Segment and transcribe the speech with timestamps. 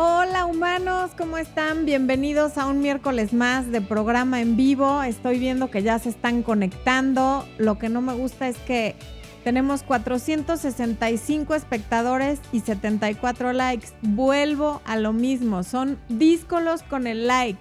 [0.00, 1.84] Hola humanos, ¿cómo están?
[1.84, 5.02] Bienvenidos a un miércoles más de programa en vivo.
[5.02, 7.44] Estoy viendo que ya se están conectando.
[7.58, 8.94] Lo que no me gusta es que
[9.42, 13.88] tenemos 465 espectadores y 74 likes.
[14.02, 17.58] Vuelvo a lo mismo, son díscolos con el like.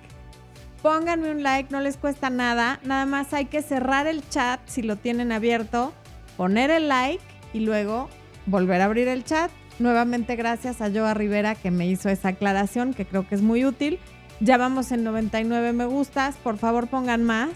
[0.84, 2.80] Pónganme un like, no les cuesta nada.
[2.84, 5.92] Nada más hay que cerrar el chat si lo tienen abierto,
[6.38, 8.10] poner el like y luego
[8.46, 9.50] volver a abrir el chat
[9.80, 13.64] Nuevamente gracias a Joa Rivera que me hizo esa aclaración que creo que es muy
[13.66, 14.00] útil.
[14.40, 17.50] Ya vamos en 99 me gustas, por favor pongan más.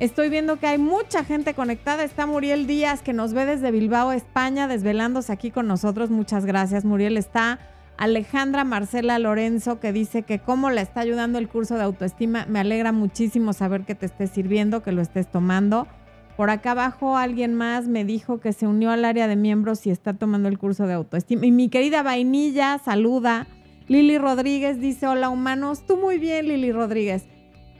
[0.00, 2.02] Estoy viendo que hay mucha gente conectada.
[2.02, 6.10] Está Muriel Díaz que nos ve desde Bilbao, España, desvelándose aquí con nosotros.
[6.10, 7.16] Muchas gracias, Muriel.
[7.16, 7.60] Está
[7.98, 12.46] Alejandra Marcela Lorenzo que dice que cómo le está ayudando el curso de autoestima.
[12.48, 15.86] Me alegra muchísimo saber que te estés sirviendo, que lo estés tomando.
[16.36, 19.90] Por acá abajo alguien más me dijo que se unió al área de miembros y
[19.90, 21.46] está tomando el curso de autoestima.
[21.46, 23.46] Y mi querida Vainilla saluda.
[23.88, 25.84] Lili Rodríguez dice, hola humanos.
[25.86, 27.26] Tú muy bien, Lili Rodríguez.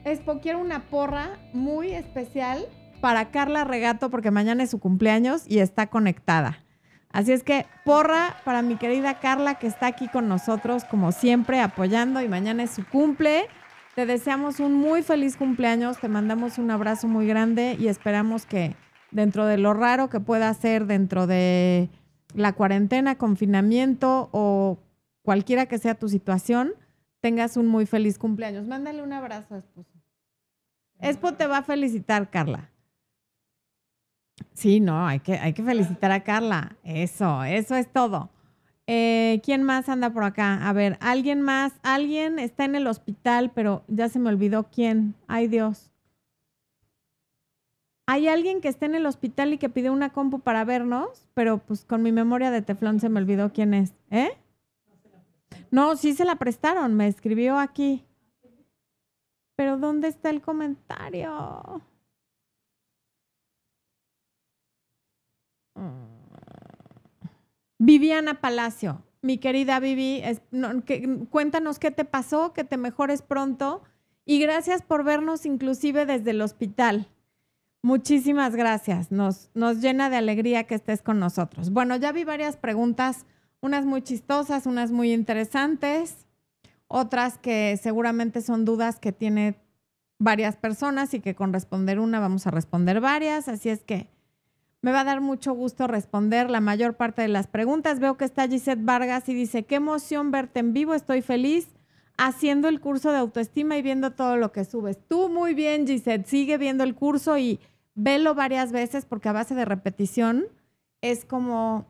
[0.04, 2.66] Espo, quiero una porra muy especial
[3.00, 6.58] para Carla Regato porque mañana es su cumpleaños y está conectada.
[7.12, 11.60] Así es que porra para mi querida Carla que está aquí con nosotros como siempre
[11.60, 13.48] apoyando y mañana es su cumple.
[13.94, 18.74] Te deseamos un muy feliz cumpleaños, te mandamos un abrazo muy grande y esperamos que
[19.10, 21.90] dentro de lo raro que pueda ser dentro de
[22.34, 24.78] la cuarentena, confinamiento o
[25.22, 26.72] cualquiera que sea tu situación,
[27.20, 28.66] tengas un muy feliz cumpleaños.
[28.66, 29.92] Mándale un abrazo, esposo.
[30.98, 32.70] Espo te va a felicitar, Carla.
[34.54, 36.77] Sí, no, hay que, hay que felicitar a Carla.
[36.82, 38.30] Eso, eso es todo.
[38.86, 40.69] Eh, ¿Quién más anda por acá?
[40.69, 45.14] A ver, alguien más, alguien está en el hospital, pero ya se me olvidó quién.
[45.28, 45.91] Ay Dios.
[48.06, 51.58] Hay alguien que está en el hospital y que pide una compu para vernos, pero
[51.58, 53.94] pues con mi memoria de teflón se me olvidó quién es.
[54.11, 54.36] ¿Eh?
[55.70, 58.05] No, sí se la prestaron, me escribió aquí.
[59.55, 61.80] Pero ¿dónde está el comentario?
[67.84, 70.22] Viviana Palacio, mi querida Vivi,
[71.30, 73.82] cuéntanos qué te pasó, que te mejores pronto
[74.24, 77.08] y gracias por vernos inclusive desde el hospital.
[77.82, 81.70] Muchísimas gracias, nos, nos llena de alegría que estés con nosotros.
[81.70, 83.26] Bueno, ya vi varias preguntas,
[83.60, 86.28] unas muy chistosas, unas muy interesantes,
[86.86, 89.56] otras que seguramente son dudas que tiene
[90.20, 94.08] varias personas y que con responder una vamos a responder varias, así es que
[94.82, 98.00] me va a dar mucho gusto responder la mayor parte de las preguntas.
[98.00, 101.68] Veo que está Gisette Vargas y dice, qué emoción verte en vivo, estoy feliz
[102.18, 104.98] haciendo el curso de autoestima y viendo todo lo que subes.
[105.08, 107.60] Tú muy bien, Gisette, sigue viendo el curso y
[107.94, 110.46] velo varias veces porque a base de repetición
[111.00, 111.86] es como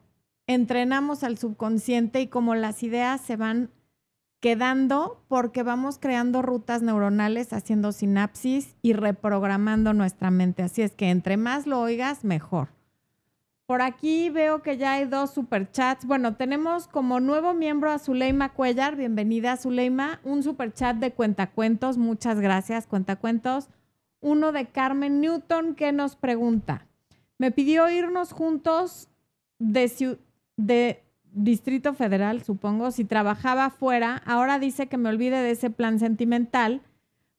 [0.47, 3.71] entrenamos al subconsciente y como las ideas se van
[4.41, 10.63] quedando porque vamos creando rutas neuronales, haciendo sinapsis y reprogramando nuestra mente.
[10.63, 12.69] Así es que entre más lo oigas, mejor.
[13.73, 16.05] Por aquí veo que ya hay dos superchats.
[16.05, 18.97] Bueno, tenemos como nuevo miembro a Zuleima Cuellar.
[18.97, 20.21] Bienvenida, Zuleima.
[20.25, 21.97] Un superchat de Cuentacuentos.
[21.97, 23.71] Muchas gracias, Cuentacuentos.
[24.21, 26.87] Uno de Carmen Newton que nos pregunta.
[27.39, 29.09] Me pidió irnos juntos
[29.59, 30.19] de,
[30.59, 31.03] de
[31.33, 34.23] Distrito Federal, supongo, si trabajaba fuera.
[34.27, 36.83] Ahora dice que me olvide de ese plan sentimental,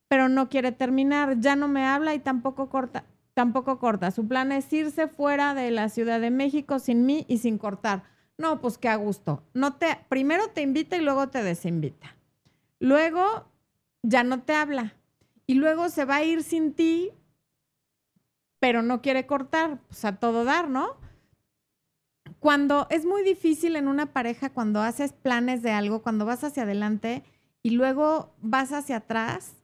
[0.07, 1.39] pero no quiere terminar.
[1.41, 4.11] Ya no me habla y tampoco corta tampoco corta.
[4.11, 8.03] Su plan es irse fuera de la Ciudad de México sin mí y sin cortar.
[8.38, 9.44] No, pues qué a gusto.
[9.53, 12.16] No te, primero te invita y luego te desinvita.
[12.79, 13.47] Luego
[14.01, 14.95] ya no te habla.
[15.45, 17.11] Y luego se va a ir sin ti,
[18.59, 20.97] pero no quiere cortar, pues a todo dar, ¿no?
[22.39, 26.63] Cuando es muy difícil en una pareja, cuando haces planes de algo, cuando vas hacia
[26.63, 27.23] adelante
[27.61, 29.62] y luego vas hacia atrás,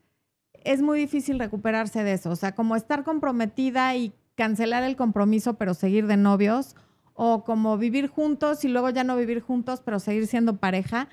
[0.63, 2.29] es muy difícil recuperarse de eso.
[2.29, 6.75] O sea, como estar comprometida y cancelar el compromiso, pero seguir de novios,
[7.13, 11.09] o como vivir juntos y luego ya no vivir juntos, pero seguir siendo pareja.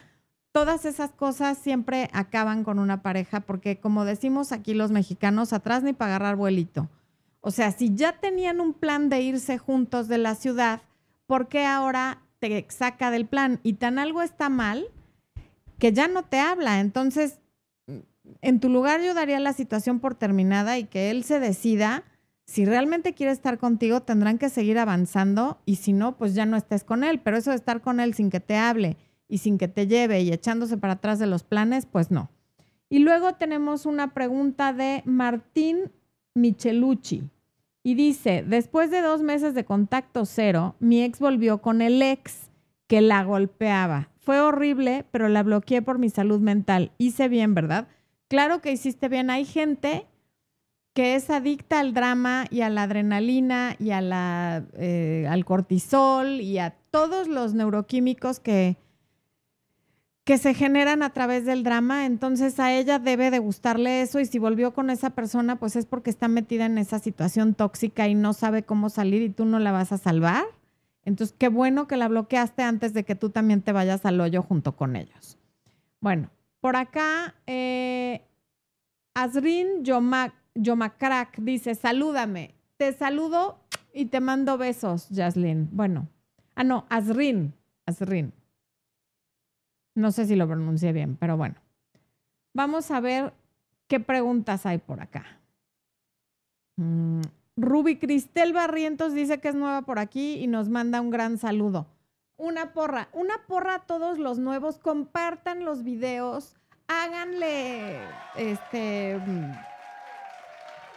[0.53, 5.83] Todas esas cosas siempre acaban con una pareja, porque como decimos aquí los mexicanos, atrás
[5.83, 6.89] ni para agarrar vuelito.
[7.41, 10.83] O sea, si ya tenían un plan de irse juntos de la ciudad,
[11.27, 13.59] ¿por qué ahora te saca del plan?
[13.65, 14.87] Y tan algo está mal
[15.79, 16.79] que ya no te habla.
[16.81, 17.41] Entonces,
[18.43, 22.05] en tu lugar yo daría la situación por terminada y que él se decida.
[22.45, 26.57] Si realmente quiere estar contigo, tendrán que seguir avanzando y si no, pues ya no
[26.57, 27.21] estés con él.
[27.21, 28.97] Pero eso de estar con él sin que te hable
[29.29, 32.31] y sin que te lleve y echándose para atrás de los planes, pues no.
[32.89, 35.91] Y luego tenemos una pregunta de Martín
[36.35, 37.25] Michelucci
[37.83, 42.51] y dice, después de dos meses de contacto cero, mi ex volvió con el ex
[42.87, 46.93] que la golpeaba Fue horrible, pero la bloqueé por mi salud mental.
[46.99, 47.89] Hice bien, ¿verdad?
[48.29, 49.31] Claro que hiciste bien.
[49.31, 50.07] Hay gente
[50.97, 56.41] que es adicta al drama y a la adrenalina y a la, eh, al cortisol
[56.41, 58.79] y a todos los neuroquímicos que,
[60.25, 64.25] que se generan a través del drama, entonces a ella debe de gustarle eso y
[64.25, 68.15] si volvió con esa persona, pues es porque está metida en esa situación tóxica y
[68.15, 70.45] no sabe cómo salir y tú no la vas a salvar.
[71.05, 74.43] Entonces, qué bueno que la bloqueaste antes de que tú también te vayas al hoyo
[74.43, 75.39] junto con ellos.
[76.01, 76.31] Bueno,
[76.67, 78.27] por acá, eh,
[79.15, 82.57] Azrin Yomak Yomacrack dice, salúdame.
[82.77, 83.61] Te saludo
[83.95, 85.69] y te mando besos, Jaslyn.
[85.71, 86.09] Bueno,
[86.57, 87.55] ah, no, Azrin,
[87.87, 88.33] Azrin.
[89.95, 91.55] No sé si lo pronuncié bien, pero bueno.
[92.53, 93.33] Vamos a ver
[93.87, 95.25] qué preguntas hay por acá.
[96.79, 97.21] Mm,
[97.57, 101.87] Ruby Cristel Barrientos dice que es nueva por aquí y nos manda un gran saludo.
[102.39, 106.57] Una porra, una porra a todos los nuevos, compartan los videos,
[106.87, 107.99] háganle
[108.37, 109.19] este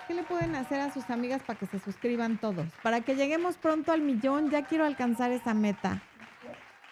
[0.10, 2.66] ¿Qué le pueden hacer a sus amigas para que se suscriban todos?
[2.82, 6.02] Para que lleguemos pronto al millón, ya quiero alcanzar esa meta.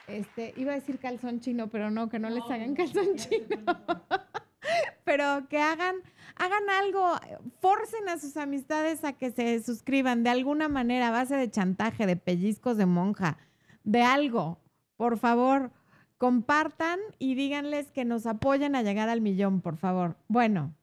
[0.06, 3.58] Este, iba a decir calzón chino, pero no, que no, les hagan calzón chino.
[5.04, 5.96] pero que hagan,
[6.36, 7.14] hagan algo,
[7.60, 12.06] forcen a sus amistades a que se suscriban de alguna manera, a base de chantaje,
[12.06, 13.40] de pellizcos de monja,
[13.88, 14.60] de algo.
[14.98, 15.72] Por favor,
[16.18, 20.18] compartan y díganles que nos apoyen a llegar al millón, por favor.
[20.28, 20.76] Bueno,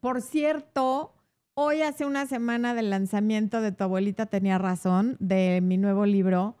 [0.00, 1.14] por cierto,
[1.54, 6.56] hoy hace una semana del lanzamiento de Tu abuelita tenía razón, de mi nuevo libro,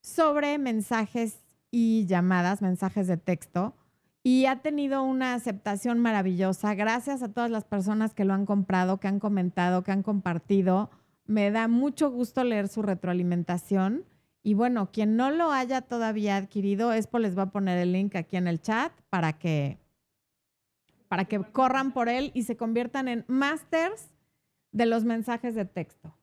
[0.00, 1.42] sobre mensajes
[1.72, 3.74] y llamadas, mensajes de texto.
[4.22, 6.74] Y ha tenido una aceptación maravillosa.
[6.74, 10.90] Gracias a todas las personas que lo han comprado, que han comentado, que han compartido.
[11.24, 14.04] Me da mucho gusto leer su retroalimentación.
[14.42, 18.14] Y bueno, quien no lo haya todavía adquirido, Expo les va a poner el link
[18.16, 19.78] aquí en el chat para que
[21.08, 24.10] para que corran por él y se conviertan en masters
[24.72, 26.14] de los mensajes de texto.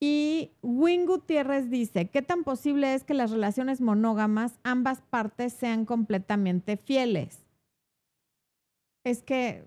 [0.00, 5.84] Y Wing Gutiérrez dice, ¿qué tan posible es que las relaciones monógamas ambas partes sean
[5.84, 7.44] completamente fieles?
[9.04, 9.64] Es que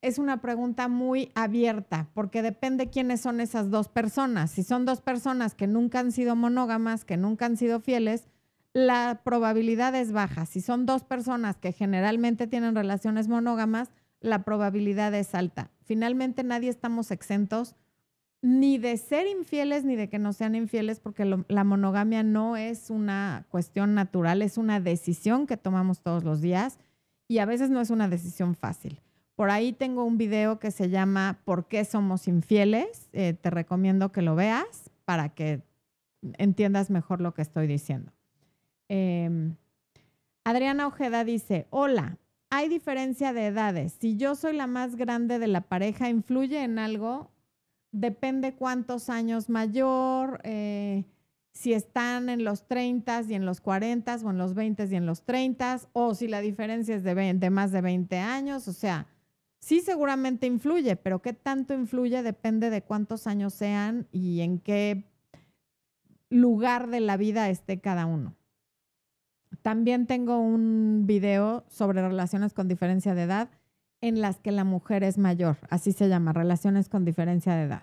[0.00, 4.50] es una pregunta muy abierta, porque depende quiénes son esas dos personas.
[4.50, 8.28] Si son dos personas que nunca han sido monógamas, que nunca han sido fieles,
[8.72, 10.46] la probabilidad es baja.
[10.46, 13.90] Si son dos personas que generalmente tienen relaciones monógamas,
[14.20, 15.70] la probabilidad es alta.
[15.82, 17.74] Finalmente nadie estamos exentos
[18.40, 22.88] ni de ser infieles ni de que no sean infieles, porque la monogamia no es
[22.88, 26.78] una cuestión natural, es una decisión que tomamos todos los días
[27.26, 29.00] y a veces no es una decisión fácil.
[29.38, 33.08] Por ahí tengo un video que se llama ¿Por qué somos infieles?
[33.12, 35.62] Eh, te recomiendo que lo veas para que
[36.38, 38.10] entiendas mejor lo que estoy diciendo.
[38.88, 39.54] Em,
[40.42, 42.18] Adriana Ojeda dice, hola,
[42.50, 43.92] hay diferencia de edades.
[44.00, 47.30] Si yo soy la más grande de la pareja, ¿influye en algo?
[47.92, 51.04] Depende cuántos años mayor, eh,
[51.52, 55.06] si están en los 30 y en los 40 o en los 20 y en
[55.06, 58.66] los 30, o si la diferencia es de, de más de 20 años.
[58.66, 59.06] O sea,
[59.60, 65.04] sí seguramente influye, pero qué tanto influye depende de cuántos años sean y en qué
[66.30, 68.34] lugar de la vida esté cada uno.
[69.62, 73.50] También tengo un video sobre relaciones con diferencia de edad
[74.00, 77.82] en las que la mujer es mayor, así se llama, relaciones con diferencia de edad.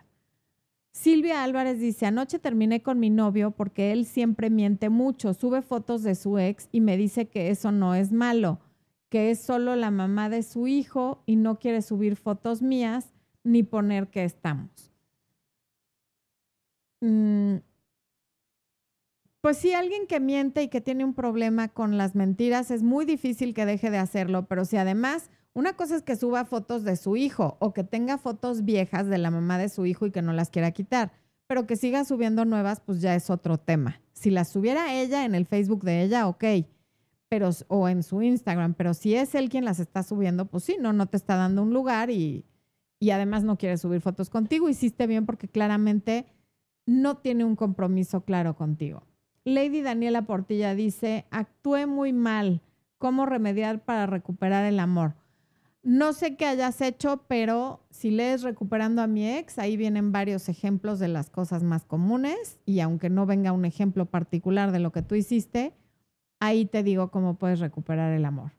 [0.94, 6.04] Silvia Álvarez dice, anoche terminé con mi novio porque él siempre miente mucho, sube fotos
[6.04, 8.62] de su ex y me dice que eso no es malo,
[9.10, 13.64] que es solo la mamá de su hijo y no quiere subir fotos mías ni
[13.64, 14.92] poner que estamos.
[17.02, 17.58] Mm,
[19.42, 23.06] pues sí, alguien que miente y que tiene un problema con las mentiras es muy
[23.06, 26.96] difícil que deje de hacerlo, pero si además una cosa es que suba fotos de
[26.98, 30.22] su hijo o que tenga fotos viejas de la mamá de su hijo y que
[30.22, 31.14] no las quiera quitar,
[31.48, 34.02] pero que siga subiendo nuevas, pues ya es otro tema.
[34.14, 36.44] Si las subiera ella en el Facebook de ella, ok,
[37.30, 40.78] pero, o en su Instagram, pero si es él quien las está subiendo, pues sí,
[40.80, 42.46] no, no te está dando un lugar y,
[43.00, 44.70] y además no quiere subir fotos contigo.
[44.70, 46.26] Hiciste bien porque claramente
[46.86, 49.04] no tiene un compromiso claro contigo.
[49.44, 52.62] Lady Daniela Portilla dice, actué muy mal.
[52.98, 55.16] ¿Cómo remediar para recuperar el amor?
[55.84, 60.50] No sé qué hayas hecho, pero si lees Recuperando a mi ex, ahí vienen varios
[60.50, 64.92] ejemplos de las cosas más comunes y aunque no venga un ejemplo particular de lo
[64.92, 65.74] que tú hiciste,
[66.46, 68.52] ahí te digo cómo puedes recuperar el amor.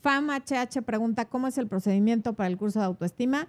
[0.00, 3.48] FAMHH pregunta, ¿cómo es el procedimiento para el curso de autoestima?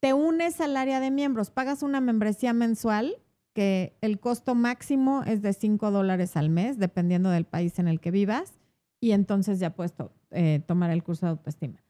[0.00, 3.16] Te unes al área de miembros, pagas una membresía mensual
[3.52, 8.00] que el costo máximo es de 5 dólares al mes, dependiendo del país en el
[8.00, 8.54] que vivas,
[9.00, 9.94] y entonces ya puedes
[10.30, 11.82] eh, tomar el curso de autoestima.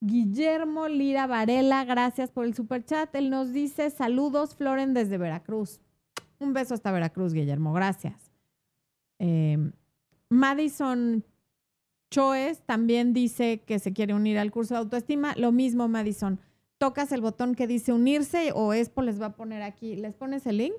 [0.00, 3.14] Guillermo Lira Varela, gracias por el super chat.
[3.14, 5.80] Él nos dice saludos, Floren, desde Veracruz.
[6.38, 8.29] Un beso hasta Veracruz, Guillermo, gracias.
[9.20, 9.72] Em,
[10.30, 11.22] Madison
[12.10, 15.34] Choes también dice que se quiere unir al curso de autoestima.
[15.36, 16.40] Lo mismo, Madison.
[16.78, 19.94] Tocas el botón que dice unirse o Expo les va a poner aquí.
[19.94, 20.74] ¿Les pones el link?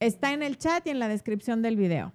[0.00, 2.12] Está en el chat y en la descripción del video.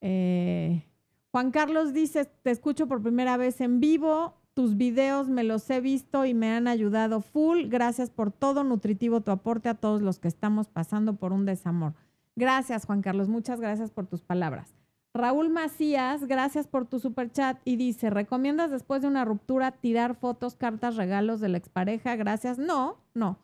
[0.00, 0.84] Eh,
[1.30, 4.34] Juan Carlos dice, te escucho por primera vez en vivo.
[4.54, 7.66] Tus videos me los he visto y me han ayudado full.
[7.68, 11.94] Gracias por todo nutritivo tu aporte a todos los que estamos pasando por un desamor.
[12.36, 13.28] Gracias, Juan Carlos.
[13.28, 14.76] Muchas gracias por tus palabras.
[15.14, 20.14] Raúl Macías, gracias por tu super chat y dice, ¿recomiendas después de una ruptura tirar
[20.14, 22.14] fotos, cartas, regalos de la expareja?
[22.16, 22.58] Gracias.
[22.58, 23.38] No, no.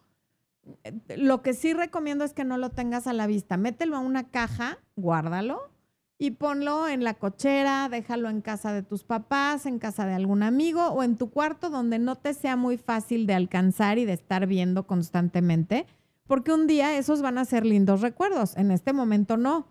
[1.16, 3.56] Lo que sí recomiendo es que no lo tengas a la vista.
[3.56, 5.72] Mételo a una caja, guárdalo
[6.18, 10.44] y ponlo en la cochera, déjalo en casa de tus papás, en casa de algún
[10.44, 14.12] amigo o en tu cuarto donde no te sea muy fácil de alcanzar y de
[14.12, 15.84] estar viendo constantemente,
[16.26, 19.68] porque un día esos van a ser lindos recuerdos, en este momento no.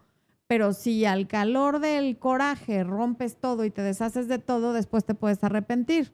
[0.47, 5.15] Pero si al calor del coraje rompes todo y te deshaces de todo, después te
[5.15, 6.13] puedes arrepentir.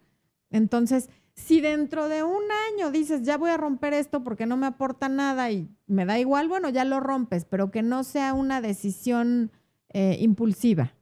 [0.52, 4.68] Entonces, si dentro de un año dices, ya voy a romper esto porque no me
[4.68, 8.62] aporta nada y me da igual, bueno, ya lo rompes, pero que no sea una
[8.62, 9.52] decisión
[9.90, 10.94] eh, impulsiva.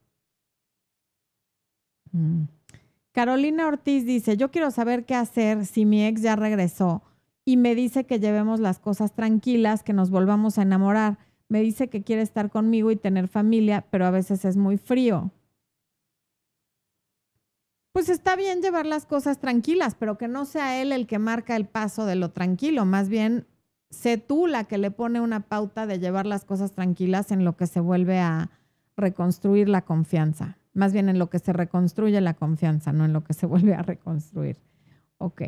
[2.12, 2.44] Mm.
[3.12, 7.02] Carolina Ortiz dice, yo quiero saber qué hacer si mi ex ya regresó
[7.46, 11.20] y me dice que llevemos las cosas tranquilas, que nos volvamos a enamorar.
[11.48, 15.32] Me dice que quiere estar conmigo y tener familia, pero a veces es muy frío.
[17.94, 21.56] Pues está bien llevar las cosas tranquilas, pero que no sea él el que marca
[21.56, 23.48] el paso de lo tranquilo, más bien
[23.90, 27.56] sé tú la que le pone una pauta de llevar las cosas tranquilas en lo
[27.56, 28.50] que se vuelve a,
[28.98, 33.24] reconstruir la confianza, más bien en lo que se reconstruye la confianza, no en lo
[33.24, 34.58] que se vuelve a reconstruir.
[35.18, 35.44] Ok.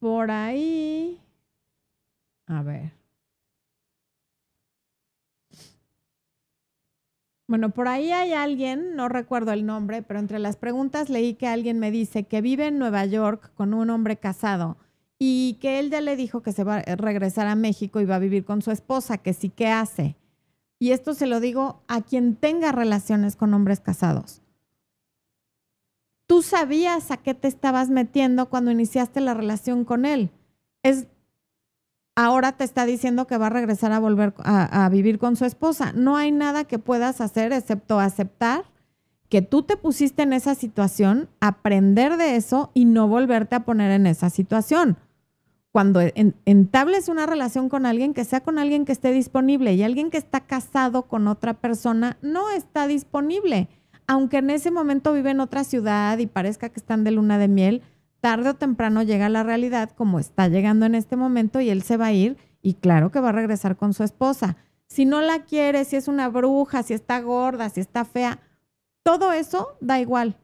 [0.00, 1.20] Por ahí,
[2.46, 2.92] a ver.
[7.48, 11.48] Bueno, por ahí hay alguien, no recuerdo el nombre, pero entre las preguntas leí que
[11.48, 14.76] alguien me dice que vive en Nueva York con un hombre casado
[15.18, 18.16] y que él ya le dijo que se va a regresar a México y va
[18.16, 20.16] a vivir con su esposa, que sí que hace
[20.80, 24.42] y esto se lo digo a quien tenga relaciones con hombres casados.
[26.30, 30.30] Tú sabías a qué te estabas metiendo cuando iniciaste la relación con él.
[30.84, 31.08] Es
[32.14, 35.44] ahora te está diciendo que va a regresar a volver a, a, vivir con su
[35.44, 35.92] esposa.
[35.92, 38.62] No hay nada que puedas hacer excepto aceptar
[39.28, 43.90] que tú te pusiste en esa situación, aprender de eso y no volverte a poner
[43.90, 44.98] en esa situación
[45.72, 46.00] cuando
[46.46, 50.18] entables una relación con alguien, que sea con alguien que esté disponible y alguien que
[50.18, 53.68] está casado con otra persona no está disponible.
[54.10, 57.46] Aunque en ese momento vive en otra ciudad y parezca que están de luna de
[57.48, 57.82] miel,
[58.20, 61.96] tarde o temprano llega la realidad como está llegando en este momento y él se
[61.96, 64.56] va a ir y claro que va a regresar con su esposa.
[64.88, 68.40] Si no la quiere, si es una bruja, si está gorda, si está fea,
[69.04, 70.36] todo eso da igual,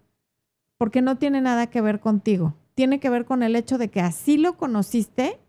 [0.78, 4.00] porque no tiene nada que ver contigo tiene que ver con el hecho de que
[4.00, 5.40] así lo conociste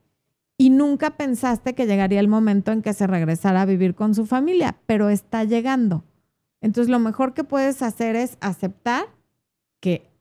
[0.58, 4.26] y nunca pensaste que llegaría el momento en que se regresara a vivir con su
[4.26, 6.04] familia, pero está llegando.
[6.68, 9.06] Entonces lo mejor que puedes hacer es aceptar
[9.80, 10.12] que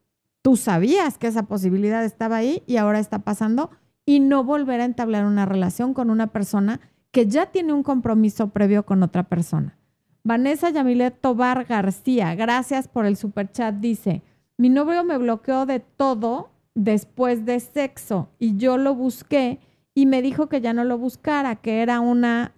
[0.41, 3.69] tú sabías que esa posibilidad estaba ahí y ahora está pasando
[4.05, 6.79] y no volver a entablar una relación con una persona
[7.11, 9.77] que ya tiene un compromiso previo con otra persona.
[10.23, 14.23] Vanessa Yamilet Tobar García, gracias por el super chat, dice,
[14.55, 19.59] mi novio me bloqueó de todo después de sexo y yo lo busqué
[19.93, 22.53] y me dijo que ya no lo buscara, que era una,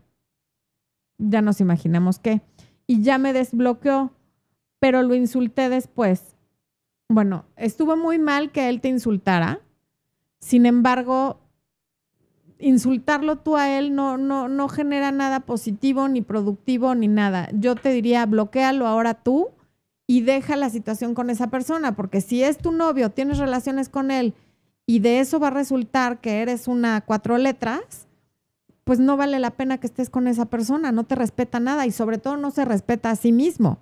[1.17, 2.43] ya nos imaginamos qué,
[2.89, 4.11] y ya me desbloqueó,
[4.79, 6.35] pero lo insulté después.
[7.07, 9.59] Bueno, estuvo muy mal que él te insultara,
[10.39, 11.39] sin embargo,
[12.57, 17.47] insultarlo tú a él no, no, no genera nada positivo, ni productivo, ni nada.
[17.53, 19.49] Yo te diría, bloquealo ahora tú
[20.07, 24.09] y deja la situación con esa persona, porque si es tu novio, tienes relaciones con
[24.09, 24.33] él
[24.87, 28.07] y de eso va a resultar que eres una cuatro letras,
[28.89, 31.91] pues no vale la pena que estés con esa persona, no te respeta nada y
[31.91, 33.77] sobre todo no se respeta a sí mismo.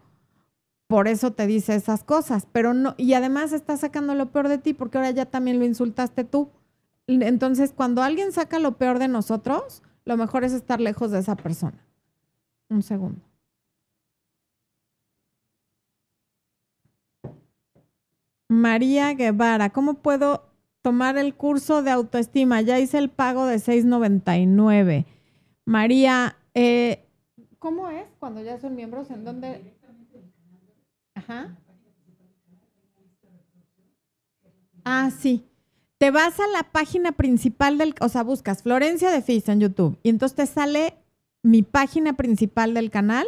[0.88, 4.58] Por eso te dice esas cosas, pero no, y además está sacando lo peor de
[4.58, 6.50] ti porque ahora ya también lo insultaste tú.
[7.08, 11.38] Entonces, cuando alguien saca lo peor de nosotros, lo mejor es estar lejos de esa
[11.38, 11.86] persona.
[12.68, 13.22] Un segundo.
[18.50, 20.44] María Guevara, ¿cómo puedo
[20.82, 22.62] tomar el curso de autoestima.
[22.62, 25.06] Ya hice el pago de 6.99.
[25.66, 27.06] María, eh,
[27.60, 29.10] ¿cómo es cuando ya son miembros?
[29.12, 29.74] ¿En dónde?
[31.16, 31.58] Ajá.
[34.86, 35.46] Ah, sí.
[35.98, 39.98] Te vas a la página principal del, o sea, buscas Florencia de Fis en YouTube
[40.04, 40.94] y entonces te sale
[41.42, 43.26] mi página principal del canal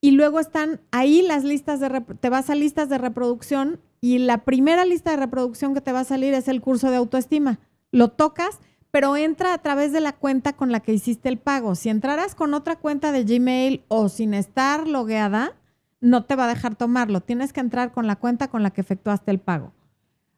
[0.00, 1.88] y luego están ahí las listas de,
[2.20, 6.00] te vas a listas de reproducción y la primera lista de reproducción que te va
[6.00, 7.58] a salir es el curso de autoestima.
[7.90, 11.74] Lo tocas, pero entra a través de la cuenta con la que hiciste el pago.
[11.74, 15.54] Si entraras con otra cuenta de Gmail o sin estar logueada,
[16.00, 17.20] no te va a dejar tomarlo.
[17.20, 19.72] Tienes que entrar con la cuenta con la que efectuaste el pago.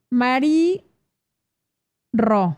[0.09, 0.85] Mari
[2.13, 2.57] Ro.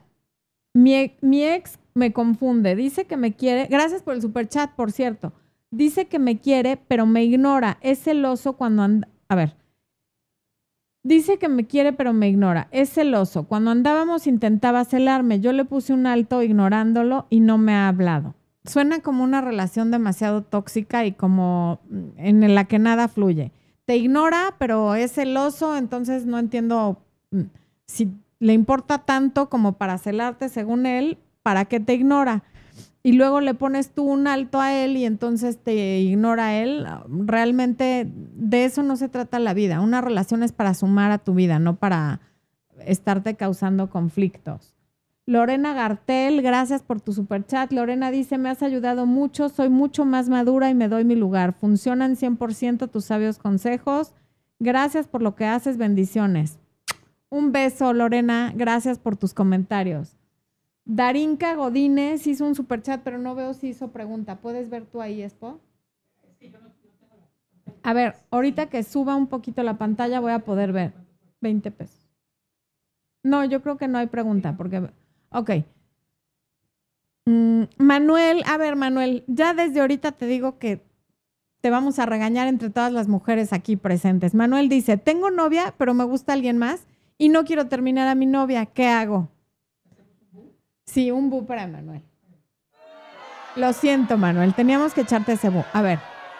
[0.75, 2.75] Mi, mi, ex me confunde.
[2.75, 3.67] Dice que me quiere.
[3.67, 5.33] Gracias por el super chat, por cierto.
[5.71, 7.79] Dice que me quiere, pero me ignora.
[7.83, 9.09] Es celoso cuando anda.
[9.29, 9.62] A ver.
[11.05, 12.69] Dice que me quiere, pero me ignora.
[12.71, 13.45] Es celoso.
[13.45, 15.41] Cuando andábamos intentaba celarme.
[15.41, 18.35] Yo le puse un alto ignorándolo y no me ha hablado.
[18.65, 23.51] Suena como una relación demasiado tóxica y como mm, en la que nada fluye.
[23.85, 27.43] Te ignora, pero es celoso, entonces no entiendo mm,
[27.87, 32.45] si le importa tanto como para celarte según él, ¿para qué te ignora?
[33.03, 38.09] Y luego le pones tú un alto a él y entonces te ignora él, realmente
[38.09, 39.81] de eso no se trata la vida.
[39.81, 42.21] Una relación es para sumar a tu vida, no para
[42.87, 44.75] estarte causando conflictos.
[45.25, 47.73] Lorena Gartel, gracias por tu super chat.
[47.73, 51.53] Lorena dice, me has ayudado mucho, soy mucho más madura y me doy mi lugar.
[51.53, 54.15] Funcionan 100% tus sabios consejos.
[54.59, 56.59] Gracias por lo que haces, bendiciones.
[57.31, 60.17] Un beso, Lorena, gracias por tus comentarios.
[60.85, 64.41] Darinka Godínez hizo un super chat, pero no veo si hizo pregunta.
[64.41, 65.61] ¿Puedes ver tú ahí, Expo?
[67.83, 70.93] A ver, ahorita que suba un poquito la pantalla voy a poder ver.
[71.41, 72.09] 20 pesos.
[73.25, 74.91] No, yo creo que no hay pregunta, porque.
[75.31, 75.51] Ok.
[77.27, 80.81] Mm, Manuel, a ver, Manuel, ya desde ahorita te digo que
[81.61, 84.35] te vamos a regañar entre todas las mujeres aquí presentes.
[84.35, 86.87] Manuel dice: Tengo novia, pero me gusta alguien más
[87.19, 88.67] y no quiero terminar a mi novia.
[88.67, 89.29] ¿Qué hago?
[90.85, 92.03] Sí, un bu para Manuel.
[93.57, 95.63] Lo siento, Manuel, teníamos que echarte ese bu.
[95.73, 95.99] A ver,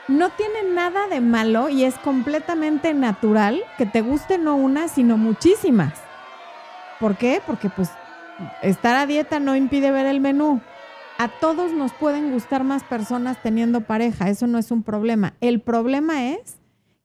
[0.09, 5.17] no tiene nada de malo y es completamente natural que te guste no una, sino
[5.17, 6.01] muchísimas.
[6.99, 7.43] ¿Por qué?
[7.47, 7.91] Porque pues
[8.63, 10.61] estar a dieta no impide ver el menú.
[11.19, 15.35] A todos nos pueden gustar más personas teniendo pareja, eso no es un problema.
[15.41, 16.59] El problema es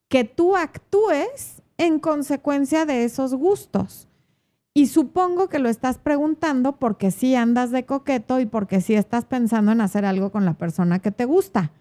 [0.08, 4.07] que tú actúes en consecuencia de esos gustos.
[4.78, 9.26] Y supongo que lo estás preguntando porque sí andas de coqueto y porque sí estás
[9.26, 11.72] pensando en hacer algo con la persona que te gusta.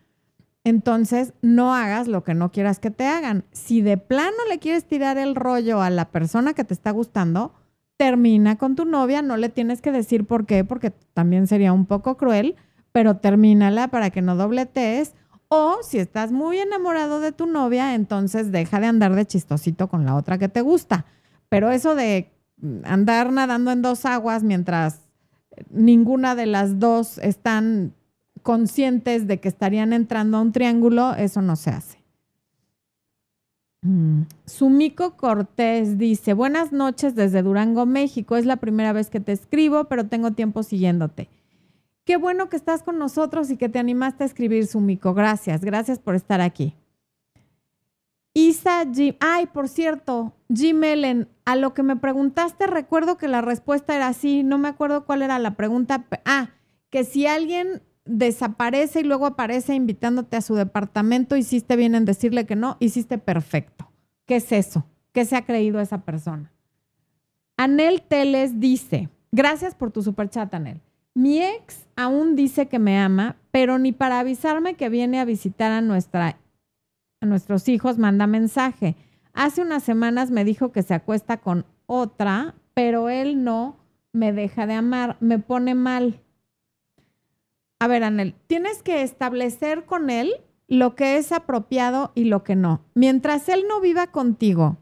[0.64, 3.44] Entonces, no hagas lo que no quieras que te hagan.
[3.52, 7.52] Si de plano le quieres tirar el rollo a la persona que te está gustando,
[7.98, 9.20] termina con tu novia.
[9.20, 12.56] No le tienes que decir por qué, porque también sería un poco cruel,
[12.92, 15.12] pero termínala para que no dobletees.
[15.48, 20.06] O si estás muy enamorado de tu novia, entonces deja de andar de chistosito con
[20.06, 21.04] la otra que te gusta.
[21.50, 22.30] Pero eso de
[22.84, 25.00] andar nadando en dos aguas mientras
[25.70, 27.94] ninguna de las dos están
[28.42, 31.98] conscientes de que estarían entrando a un triángulo, eso no se hace.
[33.82, 34.22] Mm.
[34.44, 38.36] Sumiko Cortés dice, buenas noches desde Durango, México.
[38.36, 41.28] Es la primera vez que te escribo, pero tengo tiempo siguiéndote.
[42.04, 45.12] Qué bueno que estás con nosotros y que te animaste a escribir, Sumiko.
[45.14, 46.74] Gracias, gracias por estar aquí.
[48.36, 49.16] Isa G.
[49.18, 54.42] Ay, por cierto, Gmail, a lo que me preguntaste, recuerdo que la respuesta era así,
[54.42, 56.04] no me acuerdo cuál era la pregunta.
[56.26, 56.50] Ah,
[56.90, 62.44] que si alguien desaparece y luego aparece invitándote a su departamento, hiciste bien en decirle
[62.44, 63.90] que no, hiciste perfecto.
[64.26, 64.84] ¿Qué es eso?
[65.12, 66.52] ¿Qué se ha creído esa persona?
[67.56, 70.82] Anel Teles dice, gracias por tu superchat, Anel.
[71.14, 75.72] Mi ex aún dice que me ama, pero ni para avisarme que viene a visitar
[75.72, 76.36] a nuestra
[77.26, 78.96] nuestros hijos, manda mensaje.
[79.32, 83.76] Hace unas semanas me dijo que se acuesta con otra, pero él no
[84.12, 86.22] me deja de amar, me pone mal.
[87.78, 90.32] A ver, Anel, tienes que establecer con él
[90.68, 92.80] lo que es apropiado y lo que no.
[92.94, 94.78] Mientras él no viva contigo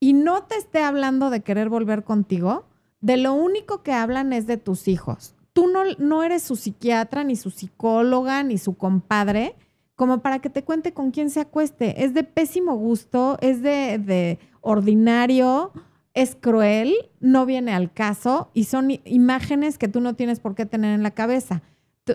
[0.00, 2.66] y no te esté hablando de querer volver contigo,
[3.00, 5.34] de lo único que hablan es de tus hijos.
[5.52, 9.56] Tú no, no eres su psiquiatra, ni su psicóloga, ni su compadre
[9.98, 12.04] como para que te cuente con quién se acueste.
[12.04, 15.72] Es de pésimo gusto, es de, ordinario,
[16.14, 20.66] es cruel, no viene al caso y son imágenes que tú no tienes por qué
[20.66, 21.62] tener en la cabeza.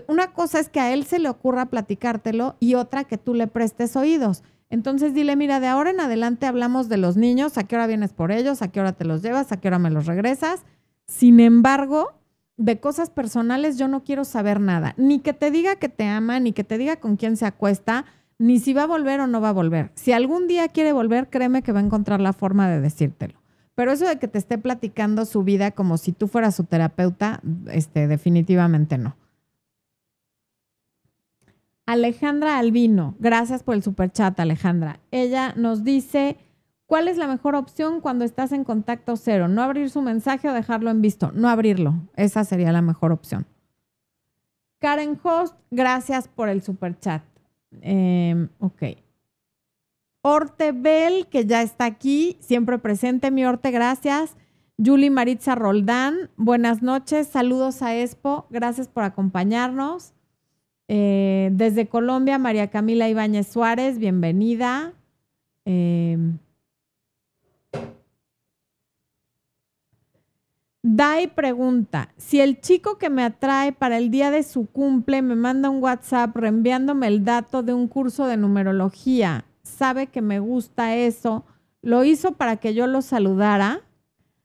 [0.08, 3.48] Una cosa es que a él se le ocurra platicártelo y otra que tú le
[3.48, 4.44] prestes oídos.
[4.70, 8.14] Entonces dile, mira, de ahora en adelante hablamos de los niños, a qué hora vienes
[8.14, 10.64] por ellos, a qué hora te los llevas, a qué hora me los regresas,
[11.06, 12.14] Sin embargo,
[12.56, 14.94] de cosas personales yo no quiero saber nada.
[14.96, 18.04] Ni que te diga que te ama, ni que te diga con quién se acuesta,
[18.38, 19.90] ni si va a volver o no va a volver.
[19.94, 23.40] Si algún día quiere volver, créeme que va a encontrar la forma de decírtelo.
[23.74, 27.40] Pero eso de que te esté platicando su vida como si tú fueras su terapeuta,
[27.70, 29.16] este, definitivamente no.
[31.86, 35.00] Alejandra Albino, gracias por el superchat, Alejandra.
[35.10, 36.38] Ella nos dice,
[36.86, 39.48] ¿cuál es la mejor opción cuando estás en contacto cero?
[39.48, 41.32] No abrir su mensaje o dejarlo en visto.
[41.32, 41.94] No abrirlo.
[42.16, 43.46] Esa sería la mejor opción.
[44.78, 47.22] Karen Host, gracias por el superchat.
[47.80, 48.82] Eh, ok.
[50.22, 53.30] Orte Bell, que ya está aquí, siempre presente.
[53.30, 54.36] Mi Orte, gracias.
[54.82, 57.28] Julie Maritza Roldán, buenas noches.
[57.28, 58.46] Saludos a Expo.
[58.50, 60.14] Gracias por acompañarnos.
[60.88, 64.92] Eh, desde Colombia, María Camila Ibáñez Suárez, bienvenida.
[65.64, 66.18] Eh,
[70.86, 75.34] Dai pregunta, si el chico que me atrae para el día de su cumple me
[75.34, 80.94] manda un WhatsApp reenviándome el dato de un curso de numerología, sabe que me gusta
[80.94, 81.46] eso,
[81.80, 83.80] ¿lo hizo para que yo lo saludara?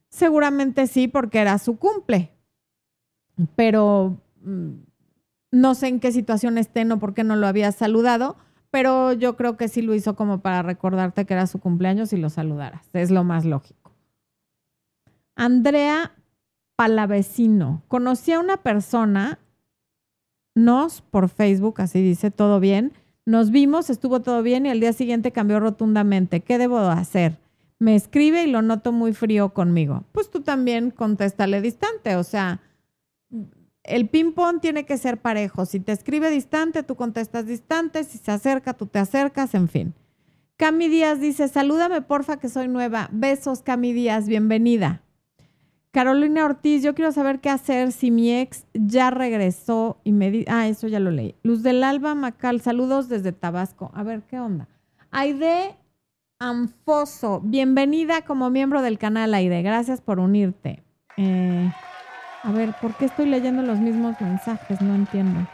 [0.07, 2.31] Seguramente sí, porque era su cumple.
[3.57, 4.75] Pero mm,
[5.51, 8.37] no sé en qué situación esté, o por qué no lo había saludado,
[8.71, 12.17] pero yo creo que sí lo hizo como para recordarte que era su cumpleaños y
[12.17, 12.87] lo saludaras.
[12.93, 13.91] Es lo más lógico.
[15.35, 16.13] Andrea
[16.79, 17.83] Palavecino.
[17.89, 19.37] Conocí a una persona,
[20.55, 22.93] nos por Facebook, así dice, todo bien.
[23.25, 26.39] Nos vimos, estuvo todo bien y al día siguiente cambió rotundamente.
[26.39, 27.37] ¿Qué debo hacer?
[27.79, 30.05] Me escribe y lo noto muy frío conmigo.
[30.13, 32.61] Pues tú también contéstale distante, o sea,
[33.83, 35.65] el ping-pong tiene que ser parejo.
[35.65, 38.05] Si te escribe distante, tú contestas distante.
[38.05, 39.93] Si se acerca, tú te acercas, en fin.
[40.55, 43.09] Cami Díaz dice, salúdame porfa que soy nueva.
[43.11, 45.01] Besos, Cami Díaz, bienvenida.
[45.91, 50.45] Carolina Ortiz, yo quiero saber qué hacer si mi ex ya regresó y me dice,
[50.51, 51.33] ah, eso ya lo leí.
[51.41, 53.89] Luz del Alba Macal, saludos desde Tabasco.
[53.95, 54.67] A ver, ¿qué onda?
[55.09, 55.75] Aide
[56.37, 60.83] Anfoso, bienvenida como miembro del canal Aide, gracias por unirte.
[61.17, 61.71] Eh,
[62.43, 64.79] a ver, ¿por qué estoy leyendo los mismos mensajes?
[64.81, 65.47] No entiendo.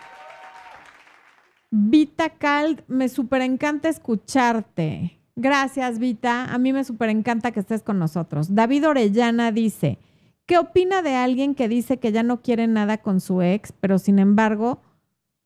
[1.72, 5.18] Vita Cald, me súper encanta escucharte.
[5.38, 6.46] Gracias, Vita.
[6.54, 8.54] A mí me súper encanta que estés con nosotros.
[8.54, 9.98] David Orellana dice,
[10.46, 13.98] ¿Qué opina de alguien que dice que ya no quiere nada con su ex, pero
[13.98, 14.80] sin embargo,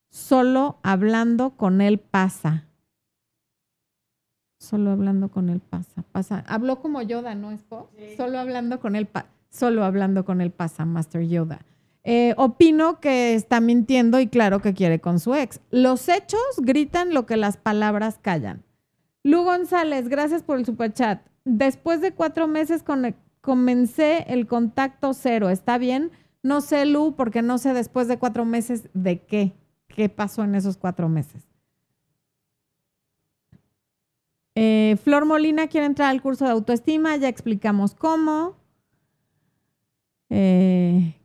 [0.09, 2.65] solo hablando con él pasa?
[4.57, 6.43] Solo hablando con él pasa, pasa.
[6.47, 7.61] Habló como Yoda, ¿no, es
[8.17, 9.27] Solo hablando con él pasa.
[9.49, 11.61] Solo hablando con él pasa, Master Yoda.
[12.03, 15.61] Eh, opino que está mintiendo y claro que quiere con su ex.
[15.71, 18.63] Los hechos gritan lo que las palabras callan.
[19.23, 21.21] Lu González, gracias por el superchat.
[21.45, 26.11] Después de cuatro meses con, comencé el contacto cero, ¿está bien?
[26.43, 29.53] No sé, Lu, porque no sé después de cuatro meses de qué,
[29.87, 31.43] qué pasó en esos cuatro meses.
[34.55, 38.57] Eh, Flor Molina quiere entrar al curso de autoestima, ya explicamos cómo.
[40.29, 41.18] Eh,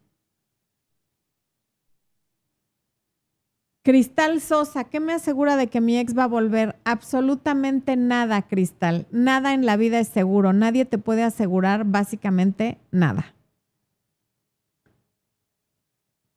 [3.84, 6.74] Cristal Sosa, ¿qué me asegura de que mi ex va a volver?
[6.84, 9.06] Absolutamente nada, Cristal.
[9.10, 10.54] Nada en la vida es seguro.
[10.54, 13.34] Nadie te puede asegurar básicamente nada.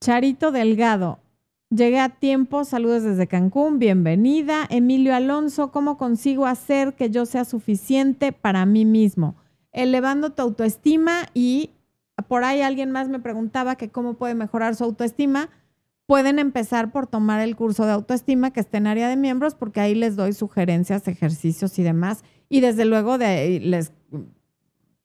[0.01, 1.19] Charito Delgado,
[1.69, 2.65] llegué a tiempo.
[2.65, 3.79] Saludos desde Cancún.
[3.79, 4.67] Bienvenida.
[4.69, 9.35] Emilio Alonso, ¿cómo consigo hacer que yo sea suficiente para mí mismo?
[9.71, 11.69] Elevando tu autoestima y
[12.27, 15.49] por ahí alguien más me preguntaba que cómo puede mejorar su autoestima
[16.07, 19.81] pueden empezar por tomar el curso de autoestima que está en área de miembros, porque
[19.81, 22.23] ahí les doy sugerencias, ejercicios y demás.
[22.49, 23.91] Y desde luego de ahí, les,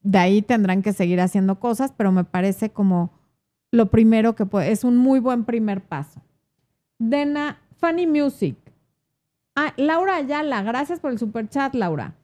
[0.02, 3.12] de ahí tendrán que seguir haciendo cosas, pero me parece como
[3.72, 6.22] lo primero que puede, es un muy buen primer paso.
[6.98, 8.56] Dena, Funny Music.
[9.56, 12.14] Ah, Laura Ayala, gracias por el super chat, Laura.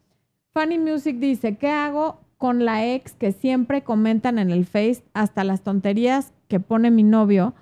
[0.55, 5.43] Funny Music dice, ¿qué hago con la ex que siempre comentan en el Face hasta
[5.43, 7.55] las tonterías que pone mi novio?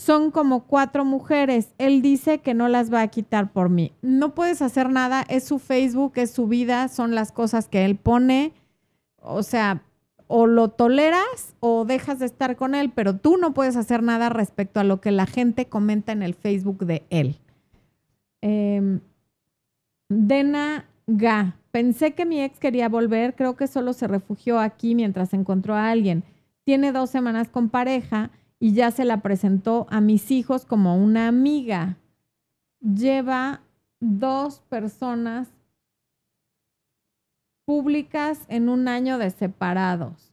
[0.00, 1.74] Son como cuatro mujeres.
[1.76, 3.92] Él dice que no las va a quitar por mí.
[4.00, 7.96] No puedes hacer nada, es su Facebook, es su vida, son las cosas que él
[7.96, 8.54] pone.
[9.20, 9.82] O sea,
[10.26, 14.30] o lo toleras o dejas de estar con él, pero tú no puedes hacer nada
[14.30, 17.36] respecto a lo que la gente comenta en el Facebook de él.
[18.40, 19.00] Em,
[20.08, 25.34] Dena Ga, pensé que mi ex quería volver, creo que solo se refugió aquí mientras
[25.34, 26.24] encontró a alguien.
[26.64, 28.30] Tiene dos semanas con pareja
[28.62, 31.96] y ya se la presentó a mis hijos como una amiga.
[32.80, 33.62] Lleva
[33.98, 35.48] dos personas
[37.64, 40.26] públicas en un año de separados.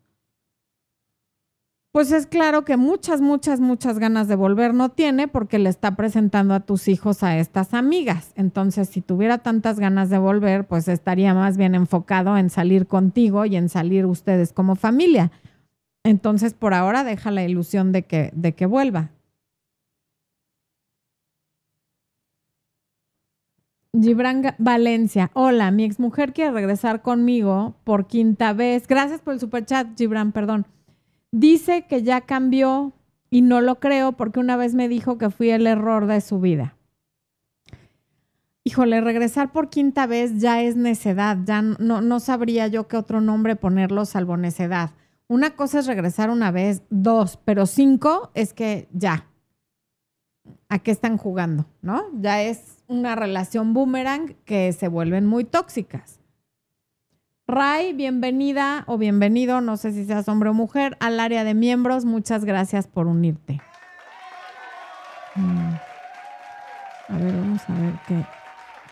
[1.91, 5.95] pues es claro que muchas, muchas, muchas ganas de volver no tiene porque le está
[5.95, 8.33] presentando a tus hijos a estas amigas.
[8.35, 13.45] Entonces, si tuviera tantas ganas de volver, pues estaría más bien enfocado en salir contigo
[13.45, 15.31] y en salir ustedes como familia.
[16.07, 19.11] Entonces, por ahora deja la ilusión de que, de que vuelva.
[23.93, 28.87] Gibran Valencia, hola, mi exmujer quiere regresar conmigo por quinta vez.
[28.87, 30.65] Gracias por el superchat, Gibran, perdón.
[31.31, 32.93] Dice que ya cambió
[33.29, 36.39] y no lo creo porque una vez me dijo que fui el error de su
[36.39, 36.75] vida.
[38.63, 43.19] Híjole, regresar por quinta vez ya es necedad, ya no, no sabría yo qué otro
[43.19, 44.91] nombre ponerlo salvo necedad.
[45.29, 49.27] Una cosa es regresar una vez, dos, pero cinco es que ya.
[50.69, 51.65] ¿A qué están jugando?
[51.81, 52.03] ¿No?
[52.13, 56.21] Ya es una relación boomerang que se vuelven muy tóxicas.
[57.45, 62.05] Ray, bienvenida o bienvenido, no sé si seas hombre o mujer, al área de miembros.
[62.05, 63.61] Muchas gracias por unirte.
[65.35, 65.73] Mm.
[67.09, 68.25] A ver, vamos a ver qué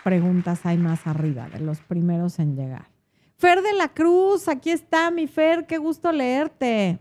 [0.04, 2.95] preguntas hay más arriba de los primeros en llegar.
[3.38, 7.00] Fer de la Cruz, aquí está mi Fer, qué gusto leerte.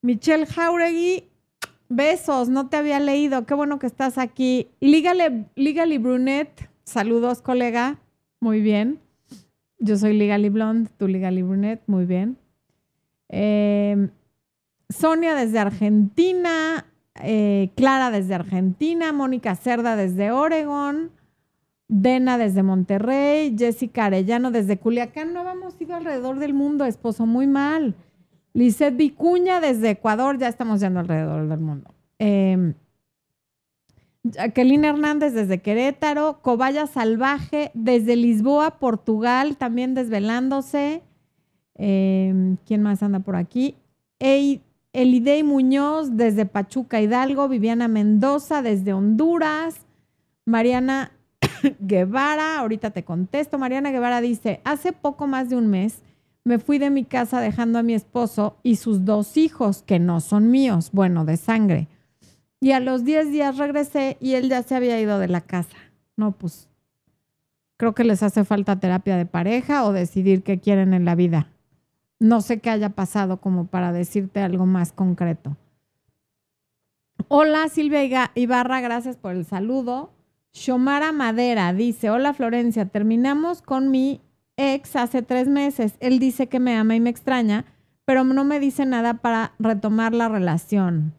[0.00, 1.24] Michelle Jauregui,
[1.88, 4.68] besos, no te había leído, qué bueno que estás aquí.
[4.80, 7.98] Lígale, Lígale Brunet, saludos colega,
[8.40, 9.00] muy bien.
[9.78, 12.38] Yo soy Ligali Blonde, tú Ligali Brunet, muy bien.
[13.28, 14.10] Em,
[14.88, 16.86] Sonia desde Argentina,
[17.22, 21.10] eh, Clara desde Argentina, Mónica Cerda desde Oregon,
[21.94, 25.34] Dena desde Monterrey, Jessica Arellano desde Culiacán.
[25.34, 27.94] No habíamos ido alrededor del mundo, esposo, muy mal.
[28.54, 31.92] Lizeth Vicuña desde Ecuador, ya estamos yendo alrededor del mundo.
[32.18, 32.72] Eh,
[34.22, 41.02] Jacqueline Hernández desde Querétaro, Cobaya Salvaje desde Lisboa, Portugal, también desvelándose.
[41.74, 43.76] Em, ¿Quién más anda por aquí?
[44.18, 49.86] Elidei Muñoz desde Pachuca Hidalgo, Viviana Mendoza desde Honduras,
[50.46, 51.12] Mariana
[51.80, 56.02] Guevara, ahorita te contesto, Mariana Guevara dice, hace poco más de un mes
[56.44, 60.20] me fui de mi casa dejando a mi esposo y sus dos hijos, que no
[60.20, 61.88] son míos, bueno, de sangre.
[62.60, 65.76] Y a los 10 días regresé y él ya se había ido de la casa.
[66.16, 66.68] No, pues
[67.76, 71.48] creo que les hace falta terapia de pareja o decidir qué quieren en la vida.
[72.18, 75.56] No sé qué haya pasado como para decirte algo más concreto.
[77.28, 80.10] Hola Silvia Ibarra, gracias por el saludo.
[80.52, 84.20] Shomara Madera dice, hola Florencia, terminamos con mi
[84.56, 85.94] ex hace tres meses.
[86.00, 87.64] Él dice que me ama y me extraña,
[88.04, 91.14] pero no me dice nada para retomar la relación.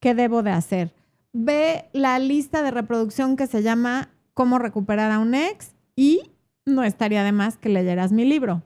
[0.00, 0.92] ¿Qué debo de hacer?
[1.32, 6.32] Ve la lista de reproducción que se llama Cómo recuperar a un ex y
[6.66, 8.62] no estaría de más que leyeras mi libro.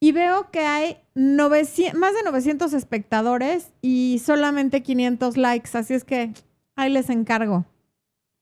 [0.00, 6.32] Y veo que hay más de 900 espectadores y solamente 500 likes, así es que
[6.74, 7.64] ahí les encargo.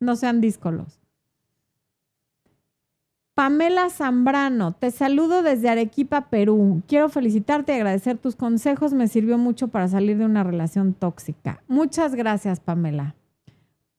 [0.05, 1.01] No sean díscolos.
[3.35, 6.83] Pamela Zambrano, te saludo desde Arequipa, Perú.
[6.87, 8.93] Quiero felicitarte y agradecer tus consejos.
[8.93, 11.63] Me sirvió mucho para salir de una relación tóxica.
[11.67, 13.17] Muchas gracias, Pamela.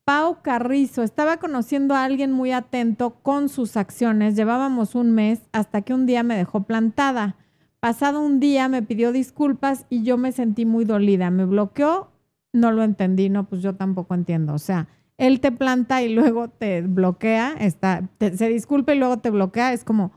[0.05, 4.35] Pau Carrizo, estaba conociendo a alguien muy atento con sus acciones.
[4.35, 7.35] Llevábamos un mes hasta que un día me dejó plantada.
[7.79, 11.31] Pasado un día me pidió disculpas y yo me sentí muy dolida.
[11.31, 12.11] Me bloqueó,
[12.53, 14.53] no lo entendí, no, pues yo tampoco entiendo.
[14.53, 14.87] O sea,
[15.17, 19.83] él te planta y luego te bloquea, está, se disculpa y luego te bloquea, es
[19.83, 20.11] como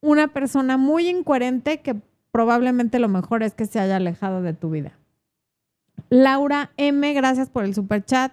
[0.00, 1.96] una persona muy incoherente que
[2.32, 4.92] probablemente lo mejor es que se haya alejado de tu vida.
[6.08, 8.32] Laura M, gracias por el super chat.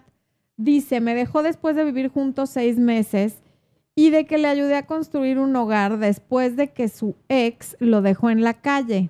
[0.56, 3.44] Dice, me dejó después de vivir juntos seis meses
[3.94, 8.02] y de que le ayudé a construir un hogar después de que su ex lo
[8.02, 9.10] dejó en la calle.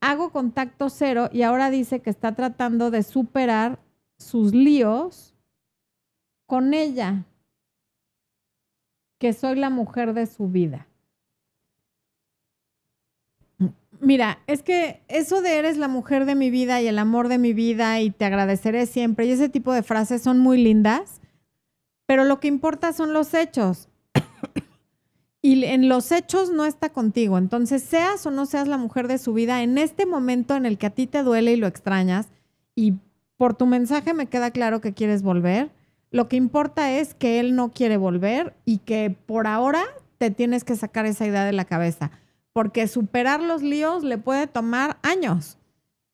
[0.00, 3.78] Hago contacto cero y ahora dice que está tratando de superar
[4.18, 5.35] sus líos
[6.46, 7.24] con ella,
[9.18, 10.86] que soy la mujer de su vida.
[14.00, 17.38] Mira, es que eso de eres la mujer de mi vida y el amor de
[17.38, 21.20] mi vida y te agradeceré siempre y ese tipo de frases son muy lindas,
[22.04, 23.88] pero lo que importa son los hechos.
[25.42, 27.38] y en los hechos no está contigo.
[27.38, 30.76] Entonces, seas o no seas la mujer de su vida, en este momento en el
[30.76, 32.28] que a ti te duele y lo extrañas,
[32.74, 32.94] y
[33.36, 35.70] por tu mensaje me queda claro que quieres volver,
[36.16, 39.82] lo que importa es que él no quiere volver y que por ahora
[40.16, 42.10] te tienes que sacar esa idea de la cabeza,
[42.54, 45.58] porque superar los líos le puede tomar años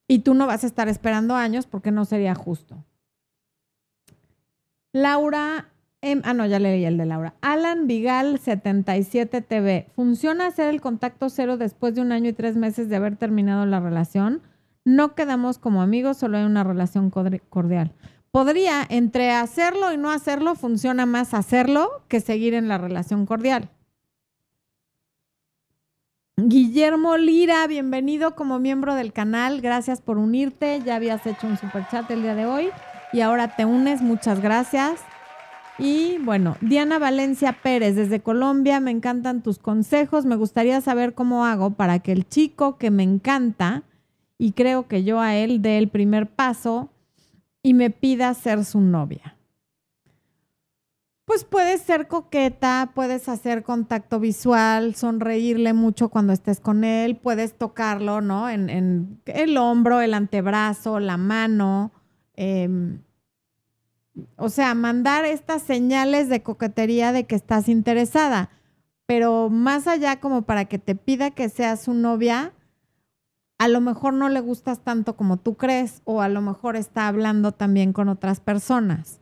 [0.09, 2.85] y tú no vas a estar esperando años porque no sería justo.
[4.93, 5.69] Laura,
[6.25, 7.35] ah, no, ya leí el de Laura.
[7.41, 9.87] Alan Vigal 77 TV.
[9.95, 13.67] ¿Funciona hacer el contacto cero después de un año y tres meses de haber terminado
[13.67, 14.43] la relación?
[14.85, 17.93] No quedamos como amigos, solo hay una relación cordial.
[18.33, 23.69] Podría, entre hacerlo y no hacerlo, funciona más hacerlo que seguir en la relación cordial.
[26.39, 29.61] Guillermo Lira, bienvenido como miembro del canal.
[29.61, 30.81] Gracias por unirte.
[30.83, 32.71] Ya habías hecho un super chat el día de hoy
[33.13, 34.01] y ahora te unes.
[34.01, 35.03] Muchas gracias.
[35.79, 40.25] Y bueno, Diana Valencia Pérez desde Colombia, me encantan tus consejos.
[40.25, 43.83] Me gustaría saber cómo hago para que el chico que me encanta
[44.39, 46.89] y creo que yo a él dé el primer paso
[47.63, 49.37] y me pida ser su novia.
[51.25, 57.57] Pues puedes ser coqueta, puedes hacer contacto visual, sonreírle mucho cuando estés con él, puedes
[57.57, 58.51] tocarlo, ¿no?
[58.51, 61.93] En, el hombro, el antebrazo, la mano.
[62.35, 63.01] Em,
[64.37, 68.51] o sea, mandar estas señales de coquetería de que estás interesada.
[69.07, 72.53] Pero más allá como para que te pida que seas su novia,
[73.63, 77.07] a lo mejor no le gustas tanto como tú crees o a lo mejor está
[77.07, 79.21] hablando también con otras personas.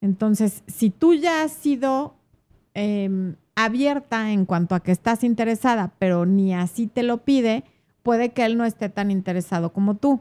[0.00, 2.14] Entonces, si tú ya has sido
[2.72, 7.64] em, abierta en cuanto a que estás interesada, pero ni así te lo pide,
[8.02, 10.20] puede que él no esté tan interesado como tú.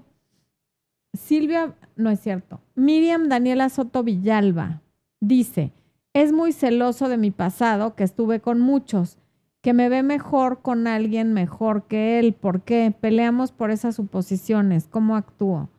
[1.14, 2.60] Silvia, no es cierto.
[2.76, 4.82] Miriam Daniela Soto Villalba
[5.22, 5.72] dice,
[6.12, 9.18] es muy celoso de mi pasado, que estuve con muchos
[9.66, 12.36] que me ve mejor con alguien mejor que él.
[12.36, 12.94] ¿Por qué?
[13.02, 14.88] Peleamos por esas suposiciones.
[14.88, 15.70] ¿Cómo actúo?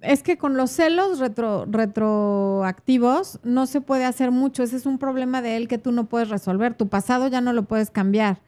[0.00, 4.62] Es que con los celos retroactivos no se puede hacer mucho.
[4.62, 6.72] Ese es un problema de él que tú no puedes resolver.
[6.72, 8.40] Tu pasado ya no lo puedes cambiar.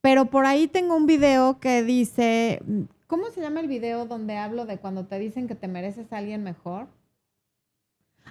[0.00, 2.62] Pero por ahí tengo un video que dice,
[3.06, 6.16] ¿cómo se llama el video donde hablo de cuando te dicen que te mereces a
[6.16, 6.86] alguien mejor?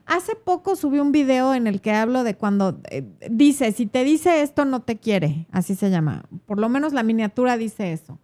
[0.05, 4.03] Hace poco subí un video en el que hablo de cuando eh, dice, si te
[4.03, 6.25] dice esto, no te quiere, así se llama.
[6.45, 8.19] Por lo menos la miniatura dice eso.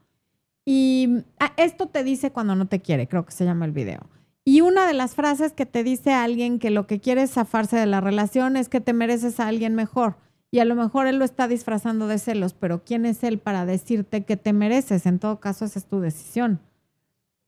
[0.63, 4.01] Y ah, esto te dice cuando no te quiere, creo que se llama el video.
[4.45, 7.77] Y una de las frases que te dice alguien que lo que quiere es zafarse
[7.77, 10.17] de la relación es que te mereces a alguien mejor.
[10.51, 13.65] Y a lo mejor él lo está disfrazando de celos, pero ¿quién es él para
[13.65, 15.05] decirte que te mereces?
[15.05, 16.59] En todo caso, esa es tu decisión.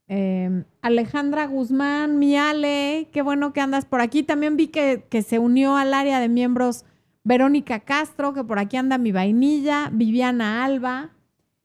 [0.06, 4.22] Em, Alejandra Guzmán, mi Ale, qué bueno que andas por aquí.
[4.22, 6.84] También vi que, se unió al área de miembros
[7.22, 11.10] Verónica Castro, que por aquí anda mi vainilla, Viviana Alba.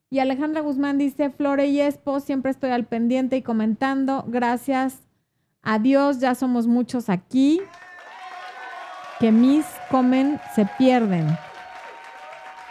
[0.08, 4.24] Y Alejandra Guzmán dice, Flore y Espo, siempre estoy al pendiente y comentando.
[4.26, 5.02] Gracias
[5.62, 7.60] a Dios, ya somos muchos aquí.
[9.20, 11.28] Que mis comen se pierden.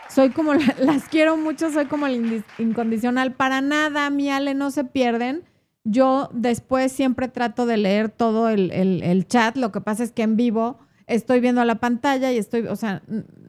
[0.09, 3.33] Soy como, las quiero mucho, soy como el incondicional.
[3.33, 5.48] Para nada, mi Ale, no se pierden.
[5.83, 9.57] Yo después siempre trato de leer todo el, chat.
[9.57, 13.01] Lo que pasa es que en vivo estoy viendo la pantalla y estoy, o sea,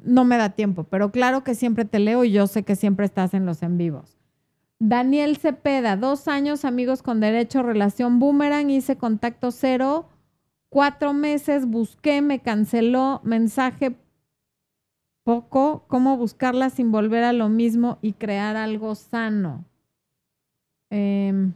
[0.04, 3.04] no me da tiempo, pero claro que siempre te leo y yo sé que siempre
[3.04, 4.16] estás en los en vivos.
[4.78, 10.08] Daniel Cepeda, dos años, amigos con derecho, relación boomerang, hice contacto cero,
[10.70, 13.96] cuatro meses, busqué, me canceló, mensaje
[15.22, 19.66] poco, cómo buscarla sin volver a lo mismo y crear algo sano.
[20.88, 21.52] Eh,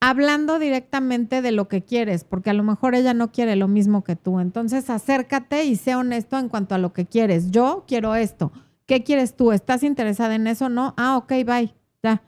[0.00, 4.04] hablando directamente de lo que quieres, porque a lo mejor ella no quiere lo mismo
[4.04, 4.40] que tú.
[4.40, 7.50] Entonces acércate y sé honesto en cuanto a lo que quieres.
[7.50, 8.52] Yo quiero esto.
[8.86, 9.52] ¿Qué quieres tú?
[9.52, 10.68] ¿Estás interesada en eso?
[10.68, 10.94] No.
[10.96, 11.74] Ah, ok, bye.
[12.02, 12.22] Ya.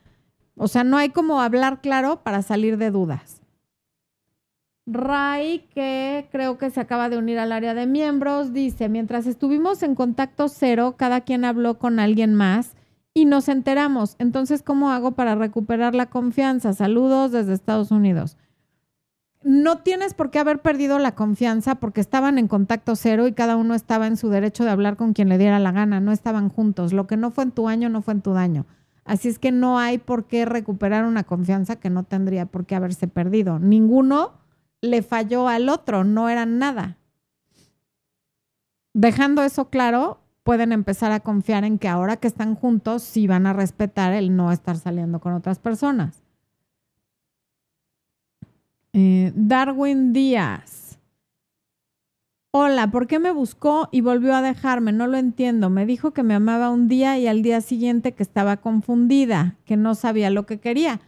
[0.57, 3.41] O sea, no hay como hablar claro para salir de dudas.
[4.87, 9.85] Ray, que creo que se acaba de unir al área de miembros, dice, mientras estuvimos
[9.85, 12.73] en contacto cero, cada quien habló con alguien más
[13.15, 14.17] y nos enteramos.
[14.19, 16.73] Entonces, ¿cómo hago para recuperar la confianza?
[16.73, 18.37] Saludos desde Estados Unidos.
[19.43, 23.57] No tienes por qué haber perdido la confianza porque estaban en contacto cero y cada
[23.57, 26.51] uno estaba en su derecho de hablar con quien le diera la gana, no estaban
[26.51, 26.93] juntos.
[26.93, 28.67] Lo que no fue en tu año no fue en tu daño.
[29.05, 32.75] Así es que no hay por qué recuperar una confianza que no tendría por qué
[32.75, 33.59] haberse perdido.
[33.59, 34.35] Ninguno
[34.83, 36.99] le falló al otro, no eran nada.
[38.93, 43.47] Dejando eso claro, pueden empezar a confiar en que ahora que están juntos sí van
[43.47, 46.23] a respetar el no estar saliendo con otras personas.
[48.93, 50.99] Eh, Darwin Díaz.
[52.53, 54.93] Hola, ¿por qué me buscó y volvió a dejarme?
[54.93, 55.71] No lo entiendo.
[55.71, 59.77] Me dijo que me amaba un día y al día siguiente que estaba confundida, que
[59.77, 61.01] no sabía lo que quería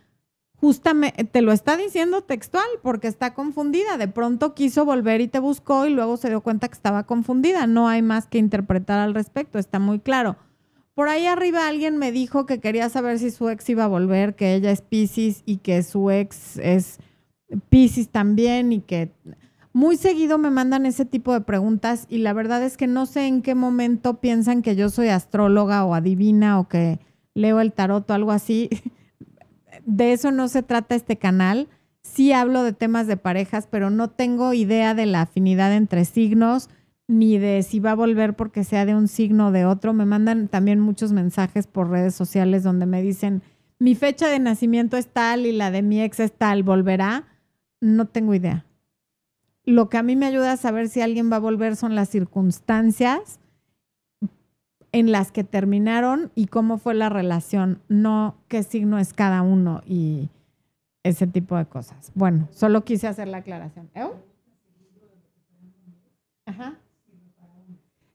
[0.63, 3.99] justamente te lo está diciendo textual porque está confundida.
[3.99, 7.67] De pronto quiso volver y te buscó y luego se dio cuenta que estaba confundida.
[7.67, 10.37] No hay más que interpretar al respecto, está muy claro.
[10.95, 14.37] Por ahí arriba alguien me dijo que quería saber si su ex iba a volver,
[14.37, 17.01] que ella es Pisces y que su ex es
[17.69, 19.11] Pisces también y que
[19.73, 23.27] Muy seguido me mandan ese tipo de preguntas y la verdad es que no sé
[23.27, 27.01] en qué momento piensan que yo soy astróloga o adivina o que
[27.35, 28.71] leo el tarot o algo así.
[29.85, 31.69] De eso no se trata este canal.
[32.03, 36.69] Sí hablo de temas de parejas, pero no tengo idea de la afinidad entre signos
[37.09, 39.93] ni de si va a volver porque sea de un signo o de otro.
[39.93, 43.43] Me mandan también muchos mensajes por redes sociales donde me dicen,
[43.79, 47.25] mi fecha de nacimiento es tal y la de mi ex es tal, ¿volverá?
[47.81, 48.65] No tengo idea.
[49.65, 52.09] Lo que a mí me ayuda a saber si alguien va a volver son las
[52.09, 53.39] circunstancias
[54.93, 59.81] en las que terminaron y cómo fue la relación, no qué signo es cada uno
[59.87, 60.29] y
[61.03, 62.13] ese tipo de cosas.
[62.15, 63.91] Bueno, solo quise hacer la aclaración.
[63.95, 64.07] ¿Eh?
[66.47, 66.79] Ajá.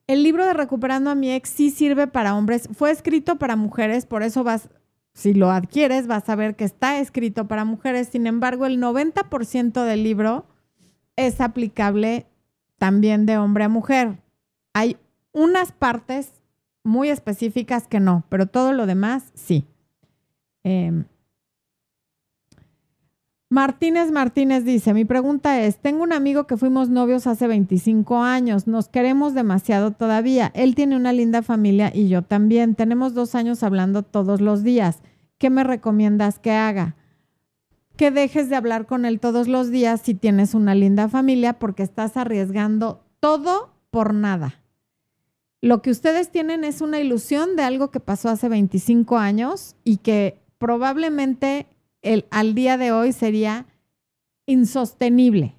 [0.05, 2.69] El libro de Recuperando a mi ex sí sirve para hombres.
[2.71, 4.69] Fue escrito para mujeres, por eso vas,
[5.13, 8.07] si lo adquieres, vas a ver que está escrito para mujeres.
[8.07, 10.45] Sin embargo, el 90% del libro
[11.17, 12.27] es aplicable
[12.77, 14.21] también de hombre a mujer.
[14.73, 14.95] Hay
[15.33, 16.36] unas partes
[16.87, 19.65] muy específicas que no, pero todo lo demás sí.
[20.63, 21.03] Eh,
[23.49, 28.67] Martínez Martínez dice, mi pregunta es, tengo un amigo que fuimos novios hace 25 años,
[28.67, 33.63] nos queremos demasiado todavía, él tiene una linda familia y yo también, tenemos dos años
[33.63, 34.99] hablando todos los días,
[35.37, 36.95] ¿qué me recomiendas que haga?
[37.95, 41.83] Que dejes de hablar con él todos los días si tienes una linda familia porque
[41.83, 44.61] estás arriesgando todo por nada.
[45.61, 49.97] Lo que ustedes tienen es una ilusión de algo que pasó hace 25 años y
[49.97, 51.67] que probablemente
[52.01, 53.65] el, al día de hoy sería
[54.45, 55.55] insostenible.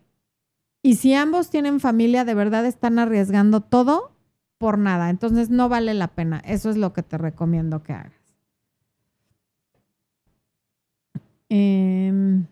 [0.83, 4.13] Y si ambos tienen familia, de verdad están arriesgando todo
[4.57, 5.11] por nada.
[5.11, 6.41] Entonces no vale la pena.
[6.45, 8.13] Eso es lo que te recomiendo que hagas.
[11.49, 12.47] Em,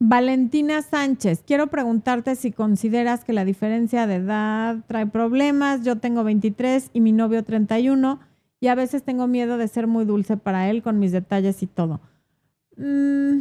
[0.00, 5.84] Valentina Sánchez, quiero preguntarte si consideras que la diferencia de edad trae problemas.
[5.84, 8.20] Yo tengo 23 y mi novio 31
[8.60, 11.66] y a veces tengo miedo de ser muy dulce para él con mis detalles y
[11.66, 12.00] todo.
[12.76, 13.40] Mm.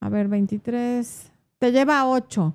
[0.00, 1.32] A ver, 23.
[1.58, 2.54] Te lleva 8.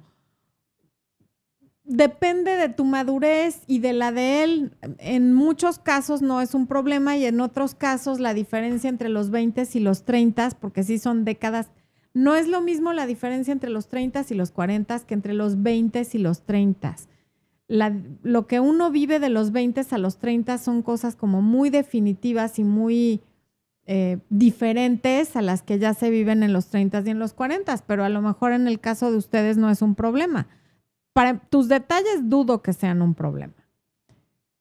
[1.90, 4.78] Depende de tu madurez y de la de él.
[5.00, 9.32] En muchos casos no es un problema y en otros casos la diferencia entre los
[9.32, 11.72] 20 y los 30, porque sí son décadas,
[12.14, 15.62] no es lo mismo la diferencia entre los 30 y los 40 que entre los
[15.62, 16.96] 20 y los 30
[17.70, 22.58] lo que uno vive de los 20 a los 30 son cosas como muy definitivas
[22.58, 23.22] y muy
[23.86, 27.76] eh, diferentes a las que ya se viven en los 30 y en los 40,
[27.86, 30.48] pero a lo mejor en el caso de ustedes no es un problema.
[31.14, 33.54] Para tus detalles dudo que sean un problema.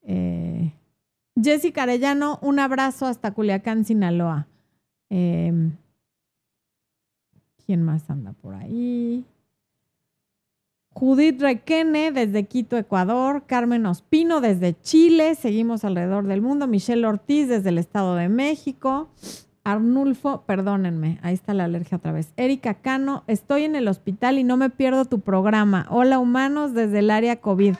[0.03, 0.72] Eh,
[1.40, 4.49] Jessica Arellano, un abrazo hasta Culiacán, Sinaloa.
[5.11, 5.76] Em,
[7.64, 9.24] ¿Quién más anda por ahí?
[10.99, 17.49] Judith Requene desde Quito, Ecuador, Carmen Ospino desde Chile, seguimos alrededor del mundo, Michelle Ortiz
[17.49, 19.09] desde el Estado de México,
[19.69, 24.43] Arnulfo, perdónenme, ahí está la alergia otra vez, Erika Cano, estoy en el hospital y
[24.43, 25.87] no me pierdo tu programa.
[25.91, 27.75] Hola humanos desde el área COVID.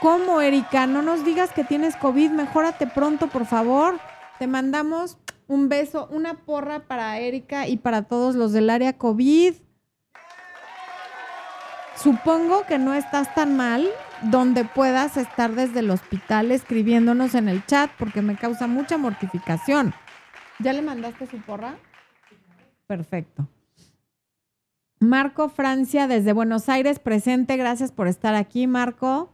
[0.00, 0.86] ¿Cómo, Erika?
[0.86, 3.98] No nos digas que tienes COVID, mejórate pronto, por favor.
[4.38, 9.52] Te mandamos un beso, una porra para Erika y para todos los del área COVID.
[11.94, 13.86] Supongo que no estás tan mal
[14.22, 19.92] donde puedas estar desde el hospital escribiéndonos en el chat porque me causa mucha mortificación.
[20.60, 21.76] ¿Ya le mandaste su porra?
[22.86, 23.48] Perfecto.
[25.00, 27.56] Marco Francia desde Buenos Aires presente.
[27.56, 29.32] Gracias por estar aquí, Marco.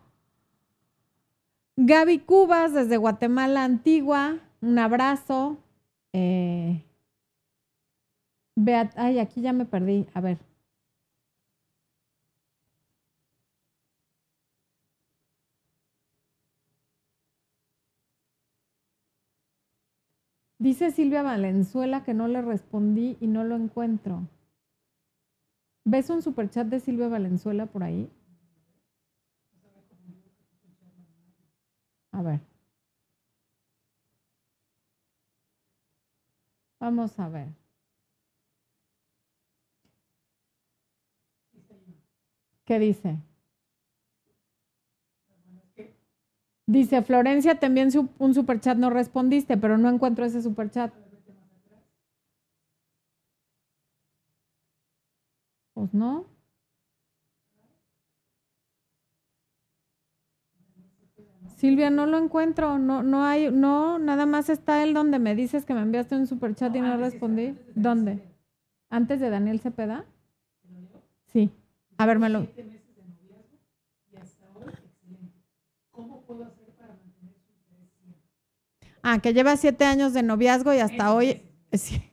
[1.77, 4.39] Gaby Cubas desde Guatemala Antigua.
[4.61, 5.59] Un abrazo.
[6.13, 6.83] Eh,
[8.97, 10.07] ay, aquí ya me perdí.
[10.15, 10.50] A ver.
[20.61, 24.29] Dice Silvia Valenzuela que no le respondí y no lo encuentro.
[25.87, 28.11] ¿Ves un superchat de Silvia Valenzuela por ahí?
[32.13, 32.41] A ver.
[36.79, 37.49] Vamos a ver.
[42.65, 43.19] ¿Qué dice?
[46.71, 50.93] Dice Florencia, también un superchat no respondiste, pero no encuentro ese superchat.
[55.75, 56.27] Pues no.
[61.57, 65.65] Silvia, no lo encuentro, no, no hay, no, nada más está él donde me dices
[65.65, 67.59] que me enviaste un superchat y no respondí.
[67.75, 68.23] ¿Dónde?
[68.91, 70.05] ¿Antes de Daniel Cepeda?
[71.27, 71.51] Sí.
[71.99, 72.47] A ver, me lo...
[79.03, 81.43] Ah, que lleva siete años de noviazgo y hasta hoy...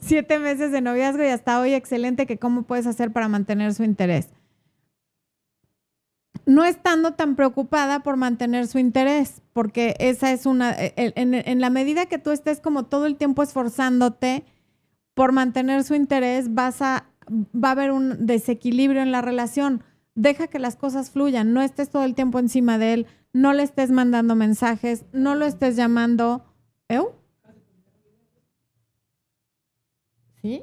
[0.00, 3.84] Siete meses de noviazgo y hasta hoy excelente que cómo puedes hacer para mantener su
[3.84, 4.30] interés.
[6.46, 11.34] No estando tan preocupada por mantener su interés, porque esa es una, e, e, en,
[11.34, 14.44] en la medida que tú estés como todo el tiempo esforzándote
[15.14, 19.82] por mantener su interés, vas a, va a haber un desequilibrio en la relación.
[20.14, 23.64] Deja que las cosas fluyan, no estés todo el tiempo encima de él, no le
[23.64, 26.46] estés mandando mensajes, no lo estés llamando.
[26.88, 27.12] ¿Eu?
[30.40, 30.62] ¿Sí?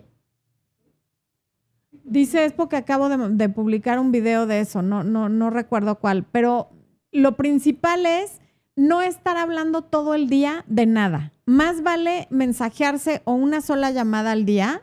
[1.92, 6.24] Dice es porque acabo de, publicar un video de eso, no, no, no recuerdo cuál,
[6.24, 6.70] pero
[7.12, 8.40] lo principal es
[8.76, 11.34] no estar hablando todo el día de nada.
[11.46, 14.82] Más vale mensajearse o una sola llamada al día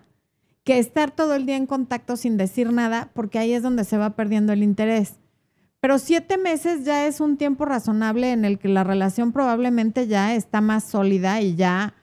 [0.64, 3.96] que estar todo el día en contacto sin decir nada, porque ahí es donde se
[3.96, 5.14] va perdiendo el interés.
[5.80, 10.34] Pero siete meses ya es un tiempo razonable en el que la relación probablemente ya
[10.34, 11.94] está más sólida y ya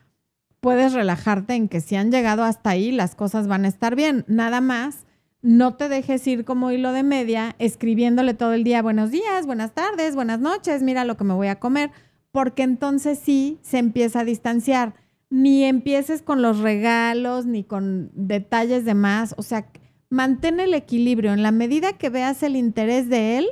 [0.60, 4.24] puedes relajarte en que si han llegado hasta ahí, las cosas van a estar bien.
[4.28, 5.06] Nada más,
[5.42, 9.74] no te dejes ir como hilo de media escribiéndole todo el día buenos días, buenas
[9.74, 11.90] tardes, buenas noches, mira lo que me voy a comer,
[12.32, 14.94] porque entonces sí se empieza a distanciar.
[15.28, 19.34] Ni empieces con los regalos, ni con detalles de más.
[19.36, 19.68] O sea,
[20.08, 21.32] mantén el equilibrio.
[21.32, 23.48] En la medida que veas el interés de él,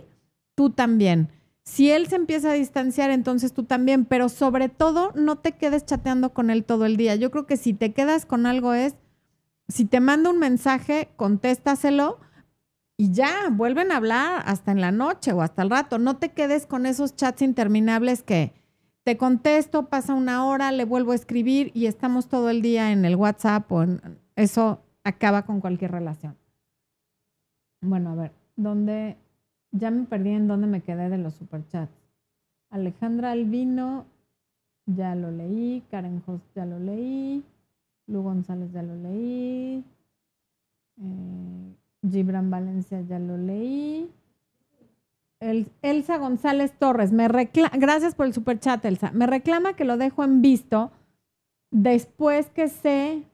[0.54, 1.28] tú también.
[1.64, 5.86] Si él se empieza a distanciar, entonces tú también, pero sobre todo no te quedes
[5.86, 7.14] chateando con él todo el día.
[7.16, 8.96] Yo creo que si te quedas con algo es,
[9.68, 12.20] si te manda un mensaje, contéstaselo
[12.96, 15.98] y ya, vuelven a hablar hasta en la noche o hasta el rato.
[15.98, 18.52] No te quedes con esos chats interminables que
[19.02, 23.04] te contesto, pasa una hora, le vuelvo a escribir y estamos todo el día en
[23.04, 26.36] el WhatsApp o en, eso acaba con cualquier relación.
[27.80, 29.18] Bueno, a ver, ¿dónde
[29.74, 31.92] ya me perdí en dónde me quedé de los superchats.
[32.70, 34.06] Alejandra Albino,
[34.86, 35.82] ya lo leí.
[35.90, 37.42] Karen Host, ya lo leí.
[38.06, 39.84] Lu González, ya lo leí.
[41.00, 41.74] Eh,
[42.08, 44.10] Gibran Valencia, ya lo leí.
[45.82, 49.10] Elsa González Torres, me gracias por el superchat, Elsa.
[49.12, 50.90] Me reclama que lo dejo en visto
[51.70, 53.24] después que se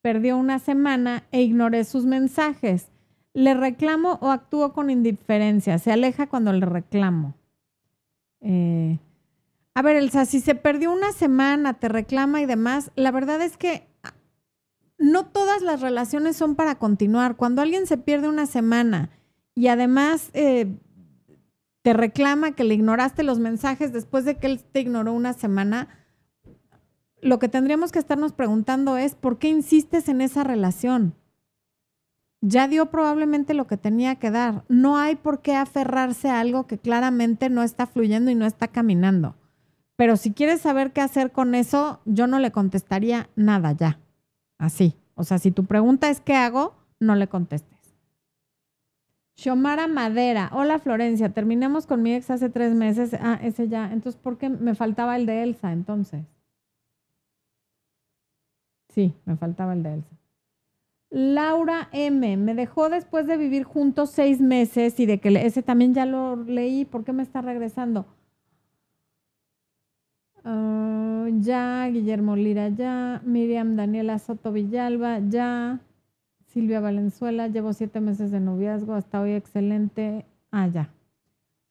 [0.00, 2.91] perdió una semana e ignoré sus mensajes.
[3.34, 5.78] ¿Le reclamo o actúo con indiferencia?
[5.78, 7.34] Se aleja cuando le reclamo.
[8.40, 8.98] Eh,
[9.74, 13.56] a ver, Elsa, si se perdió una semana, te reclama y demás, la verdad es
[13.56, 13.88] que
[14.98, 17.36] no todas las relaciones son para continuar.
[17.36, 19.10] Cuando alguien se pierde una semana
[19.54, 20.78] y además eh,
[21.82, 25.88] te reclama que le ignoraste los mensajes después de que él te ignoró una semana,
[27.20, 31.14] lo que tendríamos que estarnos preguntando es, ¿por qué insistes en esa relación?
[32.42, 34.64] Ya dio probablemente lo que tenía que dar.
[34.68, 38.68] No hay por qué aferrarse a algo que claramente no está fluyendo y no está
[38.68, 39.36] caminando.
[39.96, 44.00] Pero si quieres saber qué hacer con eso, yo no le contestaría nada ya.
[44.58, 44.96] Así.
[45.14, 47.78] O sea, si tu pregunta es qué hago, no le contestes.
[49.36, 50.50] Xiomara Madera.
[50.52, 53.14] Hola Florencia, terminamos con mi ex hace tres meses.
[53.14, 53.92] Ah, ese ya.
[53.92, 56.24] Entonces, ¿por qué me faltaba el de Elsa entonces?
[58.88, 60.21] Sí, me faltaba el de Elsa.
[61.12, 62.38] Laura M.
[62.38, 66.36] Me dejó después de vivir juntos seis meses y de que ese también ya lo
[66.36, 66.86] leí.
[66.86, 68.06] ¿Por qué me está regresando?
[70.42, 73.20] Ah, ya, Guillermo Lira, ya.
[73.26, 75.80] Miriam Daniela Soto Villalba, ya.
[76.46, 80.24] Silvia Valenzuela, llevo siete meses de noviazgo, hasta hoy excelente.
[80.50, 80.88] Ah, ya.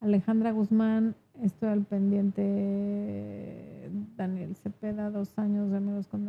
[0.02, 3.90] Alejandra Guzmán, estoy al pendiente.
[4.16, 6.28] Daniel Cepeda, dos años de amigos con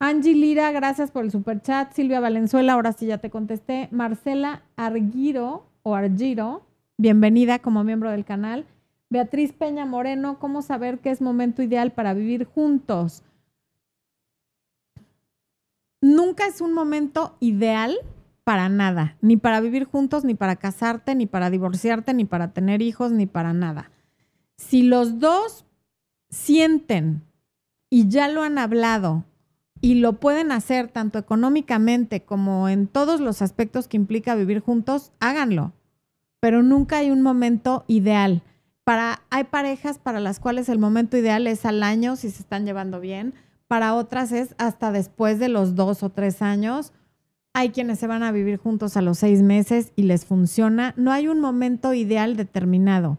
[0.00, 1.92] Angie Lira, gracias por el super chat.
[1.92, 3.88] Silvia Valenzuela, ahora sí ya te contesté.
[3.90, 6.64] Marcela Arguiro o Argiro,
[6.98, 8.64] bienvenida como miembro del canal.
[9.10, 13.24] Beatriz Peña Moreno, ¿cómo saber qué es momento ideal para vivir juntos?
[16.00, 17.98] Nunca es un momento ideal
[18.44, 22.82] para nada, ni para vivir juntos, ni para casarte, ni para divorciarte, ni para tener
[22.82, 23.90] hijos, ni para nada.
[24.58, 25.66] Si los dos
[26.30, 27.22] sienten
[27.90, 29.24] y ya lo han hablado
[29.80, 35.12] y lo pueden hacer tanto económicamente como en todos los aspectos que implica vivir juntos,
[35.20, 35.72] háganlo.
[36.40, 38.42] Pero nunca hay un momento ideal.
[38.84, 42.64] Para, hay parejas para las cuales el momento ideal es al año si se están
[42.64, 43.34] llevando bien.
[43.66, 46.92] Para otras es hasta después de los dos o tres años.
[47.52, 50.94] Hay quienes se van a vivir juntos a los seis meses y les funciona.
[50.96, 53.18] No hay un momento ideal determinado.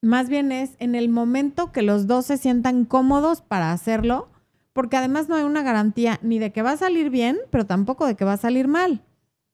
[0.00, 4.31] Más bien es en el momento que los dos se sientan cómodos para hacerlo
[4.72, 8.06] porque además no hay una garantía ni de que va a salir bien, pero tampoco
[8.06, 9.02] de que va a salir mal.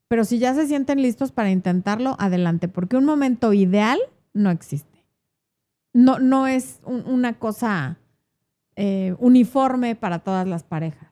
[0.09, 3.99] Pero si ya se sienten listos para intentarlo, adelante, porque un momento ideal
[4.33, 5.05] no existe.
[5.93, 7.99] No, no es una cosa
[8.77, 11.11] eh, uniforme para todas las parejas.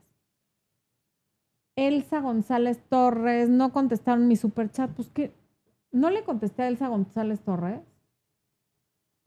[1.75, 5.31] Elsa González Torres, no contestaron mi superchat, pues que
[5.91, 7.81] no le contesté a Elsa González Torres.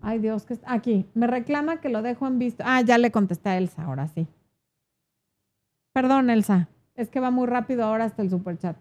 [0.00, 1.06] Ay Dios, que está aquí.
[1.14, 2.64] Me reclama que lo dejo en visto.
[2.66, 4.26] Ah, ya le contesté a Elsa, ahora sí.
[6.00, 6.66] Perdón, Elsa.
[6.94, 8.74] Es que va muy rápido ahora hasta el superchat.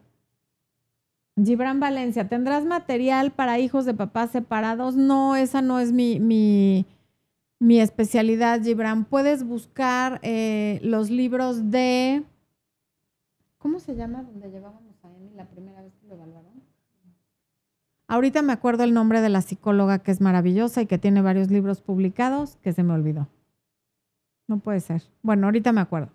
[1.35, 4.95] Gibran Valencia, ¿tendrás material para hijos de papás separados?
[4.95, 6.85] No, esa no es mi, mi,
[7.59, 9.03] mi especialidad, Gibran.
[9.03, 12.23] Puedes buscar eh, los libros de...
[13.57, 16.63] ¿Cómo se llama donde llevábamos a Emi la primera vez que lo evaluaron?
[18.07, 21.51] Ahorita me acuerdo el nombre de la psicóloga que es maravillosa y que tiene varios
[21.51, 23.27] libros publicados que se me olvidó.
[24.47, 25.03] No puede ser.
[25.21, 26.13] Bueno, ahorita me acuerdo.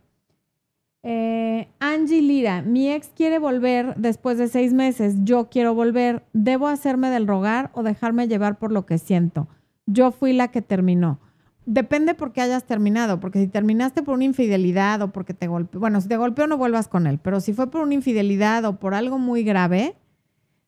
[1.06, 5.16] Eh, Angie Lira, mi ex quiere volver después de seis meses.
[5.22, 6.24] Yo quiero volver.
[6.32, 9.46] ¿Debo hacerme del rogar o dejarme llevar por lo que siento?
[9.86, 11.20] Yo fui la que terminó.
[11.66, 15.80] Depende por qué hayas terminado, porque si terminaste por una infidelidad o porque te golpeó,
[15.80, 18.78] bueno, si te golpeó no vuelvas con él, pero si fue por una infidelidad o
[18.78, 19.94] por algo muy grave,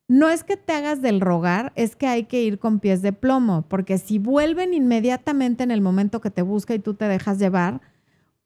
[0.08, 3.12] no es que te hagas del rogar, es que hay que ir con pies de
[3.12, 7.38] plomo, porque si vuelven inmediatamente en el momento que te busca y tú te dejas
[7.38, 7.82] llevar,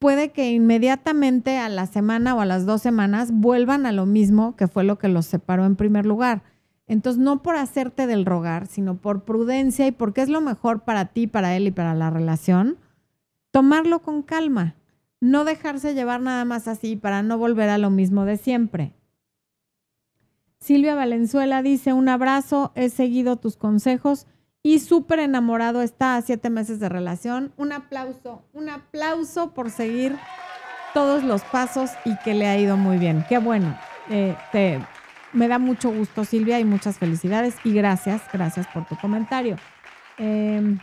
[0.00, 4.56] puede que inmediatamente a la semana o a las dos semanas vuelvan a lo mismo
[4.56, 6.42] que fue lo que los separó en primer lugar.
[6.88, 11.04] Entonces, no por hacerte del rogar, sino por prudencia y porque es lo mejor para
[11.04, 12.78] ti, para él y para la relación,
[13.52, 14.74] tomarlo con calma,
[15.20, 18.94] no dejarse llevar nada más así para no volver a lo mismo de siempre.
[20.58, 24.26] Silvia Valenzuela dice, un abrazo, he seguido tus consejos
[24.62, 27.52] y súper enamorado está a siete meses de relación.
[27.56, 30.18] Un aplauso, un aplauso por seguir
[30.92, 33.24] todos los pasos y que le ha ido muy bien.
[33.28, 33.78] Qué bueno.
[34.10, 34.36] Eh,
[35.32, 37.54] me da mucho gusto, Silvia, y muchas felicidades.
[37.64, 39.56] Y gracias, gracias por tu comentario.
[40.18, 40.78] Em,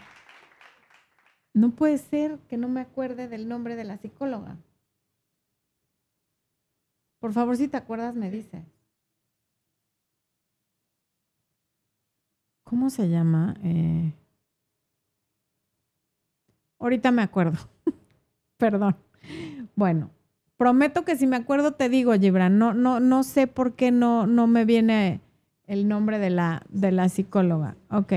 [1.54, 4.58] no puede ser que no me acuerde del nombre de la psicóloga.
[7.20, 8.77] Por favor, si te acuerdas, me dices.
[12.70, 13.56] ¿Cómo se llama?
[13.64, 14.12] Eh,
[16.80, 17.58] ahorita me acuerdo.
[18.58, 18.98] Perdón.
[19.76, 20.10] Bueno,
[20.58, 22.58] prometo que si me acuerdo te digo, Gibran.
[22.58, 25.22] No, no, no sé por qué no, no me viene
[25.66, 27.78] el nombre de la, de la psicóloga.
[27.90, 28.14] Ok.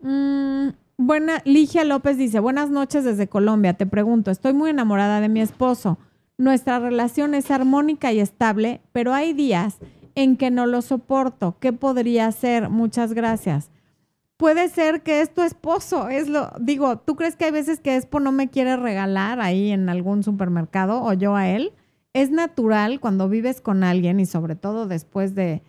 [0.00, 3.74] Mm, buena, Ligia López dice, buenas noches desde Colombia.
[3.74, 5.96] Te pregunto, estoy muy enamorada de mi esposo.
[6.38, 9.78] Nuestra relación es armónica y estable, pero hay días
[10.14, 11.56] en que no lo soporto.
[11.60, 12.68] ¿Qué podría hacer?
[12.70, 13.70] Muchas gracias.
[14.36, 17.96] Puede ser que es tu esposo, es lo, digo, ¿tú crees que hay veces que
[17.96, 21.74] Expo no me quiere regalar ahí en algún supermercado o yo a él?
[22.14, 25.62] Es natural cuando vives con alguien y sobre todo después de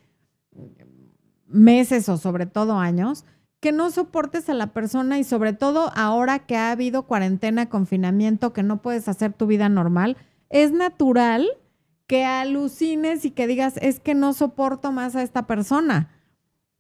[1.48, 3.26] meses o sobre todo años,
[3.60, 8.54] que no soportes a la persona y sobre todo ahora que ha habido cuarentena, confinamiento,
[8.54, 10.16] que no puedes hacer tu vida normal,
[10.50, 11.48] es natural
[12.12, 16.10] que alucines y que digas, es que no soporto más a esta persona.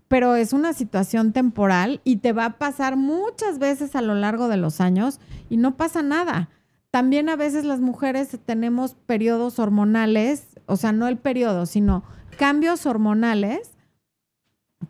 [0.09, 4.49] Pero es una situación temporal y te va a pasar muchas veces a lo largo
[4.49, 6.49] de los años y no pasa nada.
[6.89, 12.03] También a veces las mujeres tenemos periodos hormonales, o sea, no el periodo, sino
[12.37, 13.77] cambios hormonales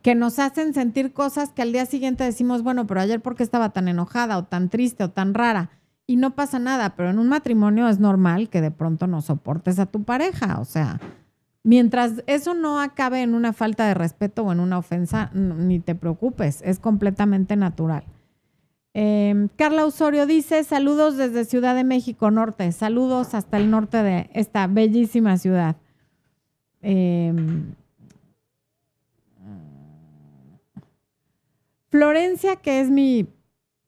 [0.01, 3.69] que nos hacen sentir cosas que al día siguiente decimos, bueno, pero ayer porque estaba
[3.69, 5.69] tan enojada o tan triste o tan rara
[6.07, 9.79] y no pasa nada, pero en un matrimonio es normal que de pronto no soportes
[9.79, 10.99] a tu pareja, o sea,
[11.63, 15.95] mientras eso no acabe en una falta de respeto o en una ofensa, ni te
[15.95, 18.03] preocupes, es completamente natural.
[18.93, 24.29] Em, Carla Osorio dice, saludos desde Ciudad de México Norte, saludos hasta el norte de
[24.33, 25.77] esta bellísima ciudad.
[26.81, 27.73] Em,
[31.89, 33.27] Florencia, que es mi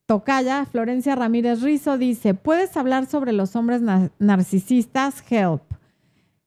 [0.05, 3.81] Tocaya, Florencia Ramírez Rizo, dice, ¿puedes hablar sobre los hombres
[4.19, 5.23] narcisistas?
[5.29, 5.61] Help.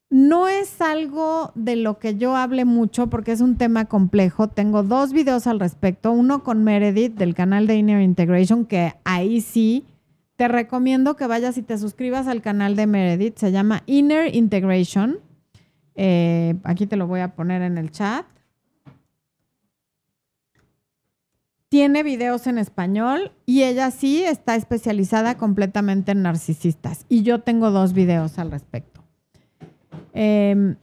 [0.08, 4.48] No es algo de lo que yo hable mucho porque es un tema complejo.
[4.48, 9.40] Tengo dos videos al respecto, uno con Meredith del canal de Inner Integration, que ahí
[9.40, 9.84] sí
[10.36, 13.38] te recomiendo que vayas y te suscribas al canal de Meredith.
[13.38, 15.18] Se llama Inner Integration.
[15.96, 18.26] Eh, aquí te lo voy a poner en el chat.
[21.68, 27.06] Tiene videos en español y ella sí está especializada completamente en narcisistas.
[27.08, 29.02] Y yo tengo dos videos al respecto.
[30.12, 30.76] Em,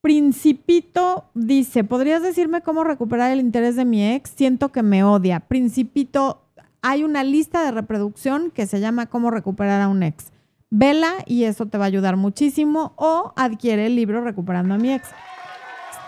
[0.00, 4.30] Principito dice, ¿podrías decirme cómo recuperar el interés de mi ex?
[4.30, 5.40] Siento que me odia.
[5.40, 6.40] Principito,
[6.82, 10.32] hay una lista de reproducción que se llama cómo recuperar a un ex.
[10.70, 14.92] Vela y eso te va a ayudar muchísimo o adquiere el libro Recuperando a mi
[14.92, 15.08] ex.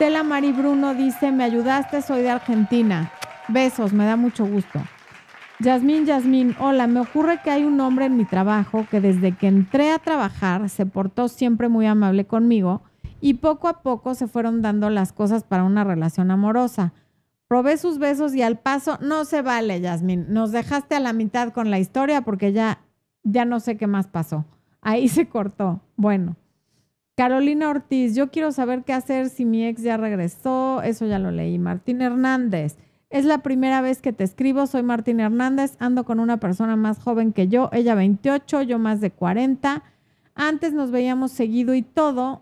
[0.01, 3.13] Stella Mari Bruno dice, me ayudaste, soy de Argentina.
[3.49, 4.81] Besos, me da mucho gusto.
[5.59, 9.47] Yasmín, Yasmín, hola, me ocurre que hay un hombre en mi trabajo que desde que
[9.47, 12.81] entré a trabajar se portó siempre muy amable conmigo
[13.21, 16.95] y poco a poco se fueron dando las cosas para una relación amorosa.
[17.47, 20.33] Probé sus besos y al paso no se vale, Yasmín.
[20.33, 22.79] Nos dejaste a la mitad con la historia porque ya,
[23.23, 24.47] ya no sé qué más pasó.
[24.81, 25.83] Ahí se cortó.
[25.97, 26.37] Bueno.
[27.21, 30.81] Carolina Ortiz, yo quiero saber qué hacer si mi ex ya regresó.
[30.81, 31.59] Eso ya lo leí.
[31.59, 32.79] Martín Hernández.
[33.11, 36.99] Es la primera vez que te escribo, soy Martín Hernández, ando con una persona más
[36.99, 39.83] joven que yo, ella 28, yo más de 40.
[40.35, 42.41] Antes nos veíamos seguido y todo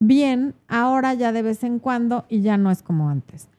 [0.00, 3.50] bien, ahora ya de vez en cuando y ya no es como antes.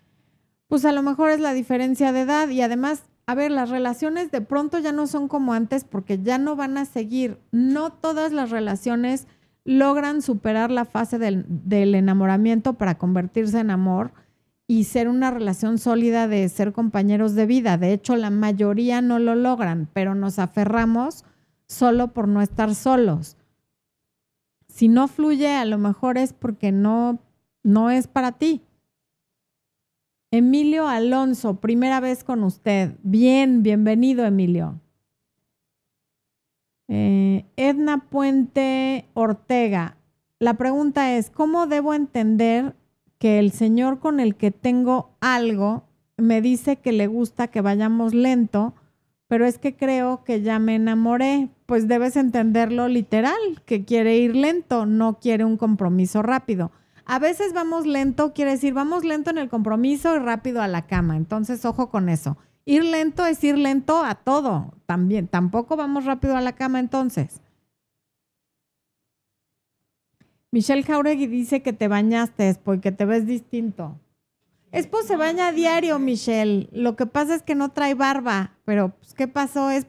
[0.68, 4.32] Pues a lo mejor es la diferencia de edad y además, a ver, las relaciones
[4.32, 7.38] de pronto ya no son como antes porque ya no van a seguir.
[7.52, 9.28] No todas las relaciones
[9.68, 14.14] logran superar la fase del, enamoramiento para convertirse en amor
[14.66, 17.78] y ser una relación sólida de ser compañeros de vida.
[17.78, 21.26] De hecho, la mayoría no lo logran, pero nos aferramos
[21.68, 23.36] solo por no estar solos.
[24.70, 27.20] Si no fluye, a lo mejor es porque no,
[27.62, 28.62] no es para ti.
[30.32, 32.96] Emilio Alonso, primera vez con usted.
[33.04, 34.80] Bien, bienvenido, Emilio.
[36.88, 39.98] Eh, Edna Puente Ortega,
[40.40, 42.76] la pregunta es, ¿cómo debo entender
[43.20, 45.84] que el señor con el que tengo algo
[46.18, 48.74] me dice que le gusta que vayamos lento,
[49.28, 51.50] pero es que creo que ya me enamoré.
[51.66, 56.72] Pues debes entenderlo literal, que quiere ir lento, no quiere un compromiso rápido.
[57.06, 60.88] A veces vamos lento, quiere decir, vamos lento en el compromiso y rápido a la
[60.88, 61.18] cama.
[61.18, 62.38] Entonces, ojo con eso.
[62.68, 64.74] Ir lento es ir lento a todo.
[64.86, 67.40] También, tampoco vamos rápido a la cama entonces.
[70.52, 73.98] Michelle Jauregui dice que te bañaste, porque te ves distinto.
[74.74, 76.68] Espo se baña a diario, Michelle.
[76.74, 79.70] Lo que pasa es que no trae barba, pero pues, ¿qué pasó?
[79.70, 79.88] Es,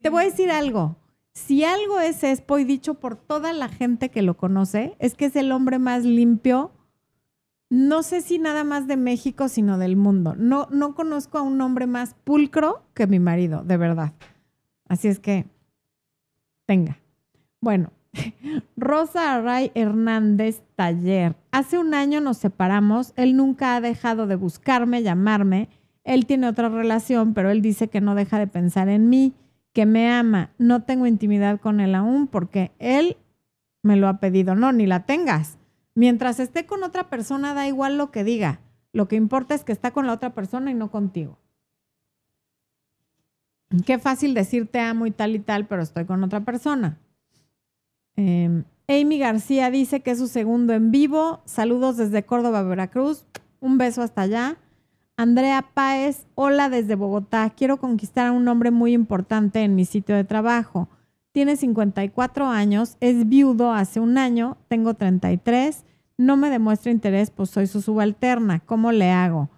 [0.00, 0.94] te voy a decir algo.
[1.34, 5.24] Si algo es Espo y dicho por toda la gente que lo conoce, es que
[5.24, 6.70] es el hombre más limpio,
[7.70, 10.34] no sé si nada más de México, sino del mundo.
[10.36, 14.12] No, no conozco a un hombre más pulcro que mi marido, de verdad.
[14.88, 15.46] Así es que,
[16.66, 16.98] tenga.
[17.60, 17.92] Bueno,
[18.76, 21.36] Rosa Array Hernández Taller.
[21.52, 23.12] Hace un año nos separamos.
[23.14, 25.68] Él nunca ha dejado de buscarme, llamarme.
[26.02, 29.32] Él tiene otra relación, pero él dice que no deja de pensar en mí,
[29.72, 30.50] que me ama.
[30.58, 33.16] No tengo intimidad con él aún porque él
[33.84, 34.56] me lo ha pedido.
[34.56, 35.59] No, ni la tengas.
[36.00, 38.60] Mientras esté con otra persona, da igual lo que diga.
[38.90, 41.36] Lo que importa es que está con la otra persona y no contigo.
[43.84, 46.96] Qué fácil decir te amo y tal y tal, pero estoy con otra persona.
[48.16, 51.42] Em, Amy García dice que es su segundo en vivo.
[51.44, 53.26] Saludos desde Córdoba, Veracruz.
[53.60, 54.56] Un beso hasta allá.
[55.18, 57.50] Andrea Páez, hola desde Bogotá.
[57.50, 60.88] Quiero conquistar a un hombre muy importante en mi sitio de trabajo.
[61.32, 65.84] Tiene 54 años, es viudo hace un año, tengo 33.
[66.20, 68.60] No me demuestra interés, pues soy su subalterna.
[68.60, 69.48] ¿Cómo le hago?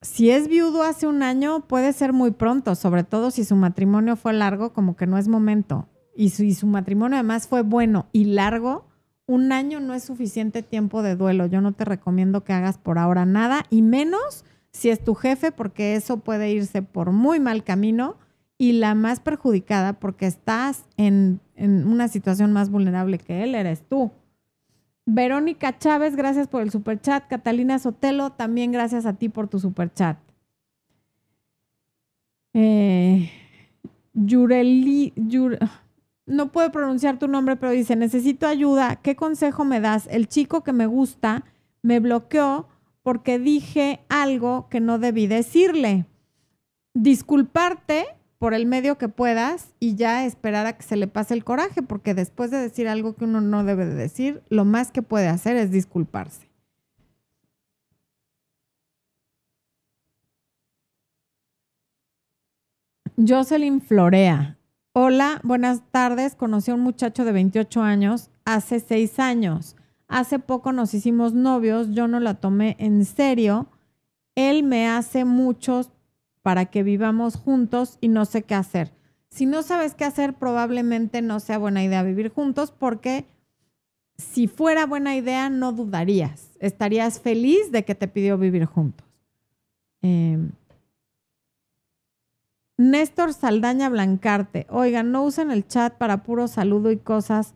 [0.00, 4.16] Si es viudo hace un año, puede ser muy pronto, sobre todo si su matrimonio
[4.16, 8.86] fue largo, como que no es momento y su, matrimonio además fue bueno y largo,
[9.26, 11.46] un año no es suficiente tiempo de duelo.
[11.46, 15.52] Yo no te recomiendo que hagas por ahora nada y menos si es tu jefe
[15.52, 18.16] porque eso puede irse por muy mal camino
[18.58, 24.12] y la más perjudicada porque estás en una situación más vulnerable que él, eres tú.
[25.14, 27.28] Verónica Chávez, gracias por el superchat.
[27.28, 30.16] Catalina Sotelo, también gracias a ti por tu superchat.
[32.54, 33.30] Eh,
[34.14, 35.12] Yureli,
[36.24, 40.06] no puedo pronunciar tu nombre, pero dice, necesito ayuda, ¿qué consejo me das?
[40.06, 41.44] El chico que me gusta
[41.82, 42.68] me bloqueó
[43.02, 46.06] porque dije algo que no debí decirle.
[46.94, 48.06] Disculparte
[48.42, 51.80] por el medio que puedas y ya esperar a que se le pase el coraje,
[51.80, 55.28] porque después de decir algo que uno no debe de decir, lo más que puede
[55.28, 56.48] hacer es disculparse.
[63.16, 64.58] Jocelyn Florea,
[64.92, 66.34] Hola, buenas tardes.
[66.34, 69.76] Conocí a un muchacho de 28 años hace seis años.
[70.08, 73.68] Hace poco nos hicimos novios, yo no la tomé en serio.
[74.34, 75.92] Él me hace muchos
[76.42, 78.92] para que vivamos juntos y no sé qué hacer.
[79.28, 83.24] Si no sabes qué hacer, probablemente no sea buena idea vivir juntos porque
[84.16, 86.50] si fuera buena idea, no dudarías.
[86.60, 89.06] Estarías feliz de que te pidió vivir juntos.
[90.02, 90.38] Eh,
[92.76, 94.66] Néstor Saldaña Blancarte.
[94.68, 97.54] Oigan, no usen el chat para puro saludo y cosas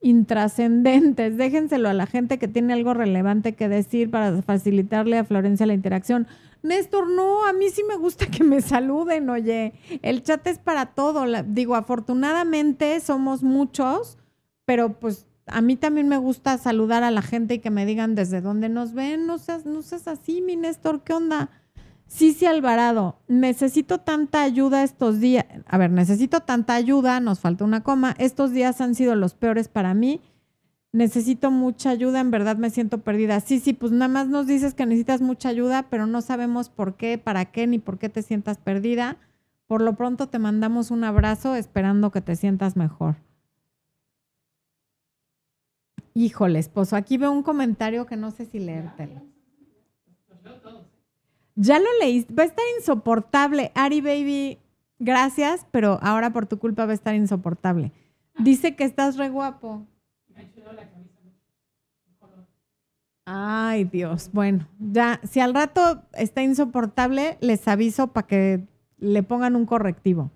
[0.00, 1.36] intrascendentes.
[1.36, 5.74] Déjenselo a la gente que tiene algo relevante que decir para facilitarle a Florencia la
[5.74, 6.26] interacción.
[6.62, 9.72] Néstor, no, a mí sí me gusta que me saluden, oye.
[10.02, 11.24] El chat es para todo.
[11.44, 14.18] digo, afortunadamente somos muchos,
[14.64, 18.14] pero pues a mí también me gusta saludar a la gente y que me digan
[18.14, 19.26] desde dónde nos ven.
[19.26, 21.50] No seas, no seas así, mi Néstor, ¿qué onda?
[22.06, 25.46] Sí, Alvarado, necesito tanta ayuda estos días.
[25.66, 28.14] A ver, necesito tanta ayuda, nos falta una coma.
[28.18, 30.20] Estos días han sido los peores para mí.
[30.92, 33.40] Necesito mucha ayuda, en verdad me siento perdida.
[33.40, 36.96] Sí, sí, pues nada más nos dices que necesitas mucha ayuda, pero no sabemos por
[36.96, 39.16] qué, para qué, ni por qué te sientas perdida.
[39.66, 43.16] Por lo pronto te mandamos un abrazo esperando que te sientas mejor.
[46.12, 49.22] Híjole, esposo, aquí veo un comentario que no sé si leértelo.
[51.54, 53.72] Ya lo leíste, va a estar insoportable.
[53.74, 54.58] Ari Baby,
[54.98, 57.92] gracias, pero ahora por tu culpa va a estar insoportable.
[58.38, 59.86] Dice que estás re guapo.
[63.24, 64.30] Ay, Dios.
[64.32, 68.66] Bueno, ya, si al rato está insoportable, les aviso para que
[68.98, 70.30] le pongan un correctivo.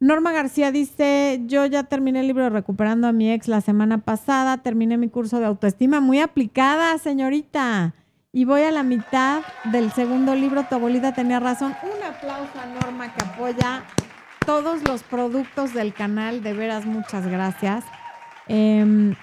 [0.00, 4.58] Norma García dice, yo ya terminé el libro Recuperando a mi ex la semana pasada,
[4.58, 7.94] terminé mi curso de autoestima, muy aplicada, señorita.
[8.30, 11.74] Y voy a la mitad del segundo libro, tu abuelita tenía razón.
[11.82, 13.84] Un aplauso a Norma que apoya
[14.46, 17.84] todos los productos del canal, de veras, muchas gracias.
[18.48, 19.14] Em,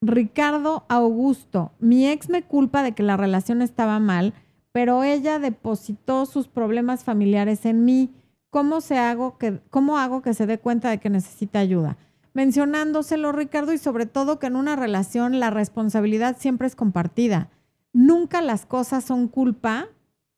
[0.00, 4.34] Ricardo Augusto, mi ex me culpa de que la relación estaba mal,
[4.72, 8.10] pero ella depositó sus problemas familiares en mí
[8.50, 11.96] ¿Cómo, se hago que, ¿Cómo hago que se dé cuenta de que necesita ayuda?
[12.34, 17.48] Mencionándoselo, Ricardo, y sobre todo que en una relación la responsabilidad siempre es compartida.
[17.92, 19.86] Nunca las cosas son culpa,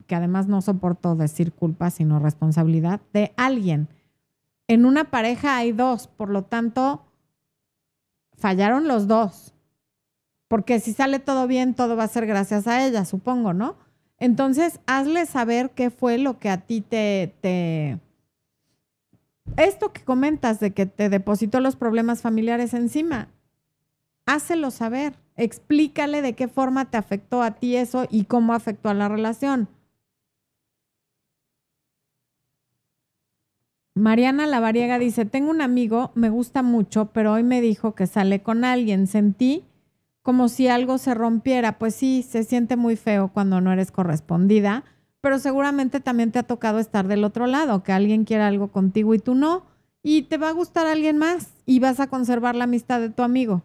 [0.06, 3.88] que además no soporto decir culpa, sino responsabilidad, de alguien.
[4.68, 7.04] En una pareja hay dos, por lo tanto,
[8.36, 9.54] fallaron los dos.
[10.48, 13.76] Porque si sale todo bien, todo va a ser gracias a ella, supongo, ¿no?
[14.18, 17.98] Entonces, hazle saber qué fue lo que a ti te, te...
[19.56, 23.28] Esto que comentas de que te depositó los problemas familiares encima,
[24.26, 25.14] hácelo saber.
[25.36, 29.68] Explícale de qué forma te afectó a ti eso y cómo afectó a la relación.
[33.94, 38.42] Mariana Lavariega dice, tengo un amigo, me gusta mucho, pero hoy me dijo que sale
[38.42, 39.06] con alguien.
[39.06, 39.64] Sentí
[40.22, 41.78] como si algo se rompiera.
[41.78, 44.84] Pues sí, se siente muy feo cuando no eres correspondida,
[45.20, 49.14] pero seguramente también te ha tocado estar del otro lado, que alguien quiera algo contigo
[49.14, 49.64] y tú no,
[50.02, 53.22] y te va a gustar alguien más y vas a conservar la amistad de tu
[53.22, 53.62] amigo.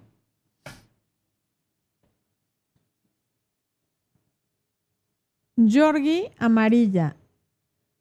[5.57, 7.15] Yorgi Amarilla.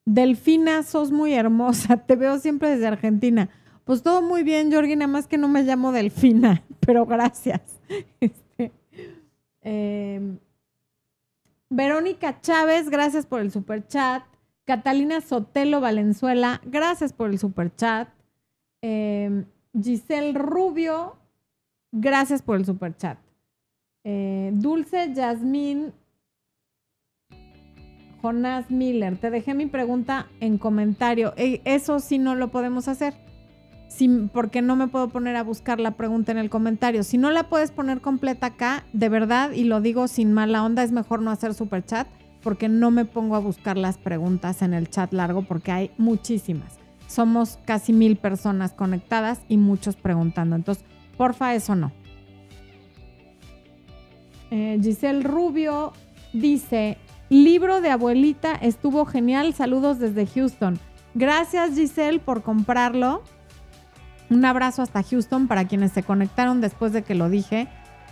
[0.07, 1.97] Delfina, sos muy hermosa.
[2.07, 3.49] Te veo siempre desde Argentina.
[3.83, 7.61] Pues todo muy bien, Yorgi, nada más que no me llamo Delfina, pero gracias.
[9.69, 10.39] Em,
[11.69, 14.23] Verónica Chávez, gracias por el super chat.
[14.63, 18.07] Catalina Sotelo Valenzuela, gracias por el super chat.
[18.81, 19.43] Em,
[19.77, 21.17] Giselle Rubio,
[21.91, 23.17] gracias por el super chat.
[24.05, 25.91] Eh, Dulce Yasmín
[28.21, 31.33] Jonás Miller, te dejé mi pregunta en comentario.
[31.37, 33.13] E, eso sí no lo podemos hacer
[34.31, 37.03] porque no me puedo poner a buscar la pregunta en el comentario.
[37.03, 40.83] Si no la puedes poner completa acá, de verdad, y lo digo sin mala onda,
[40.83, 42.07] es mejor no hacer super chat
[42.43, 46.77] porque no me pongo a buscar las preguntas en el chat largo porque hay muchísimas.
[47.07, 50.55] Somos casi mil personas conectadas y muchos preguntando.
[50.55, 50.83] Entonces,
[51.17, 51.91] porfa, eso no.
[54.51, 55.93] Eh, Giselle Rubio
[56.33, 56.97] dice,
[57.29, 60.79] libro de abuelita estuvo genial, saludos desde Houston.
[61.13, 63.23] Gracias Giselle por comprarlo.
[64.29, 67.67] Un abrazo hasta Houston para quienes se conectaron después de que lo dije.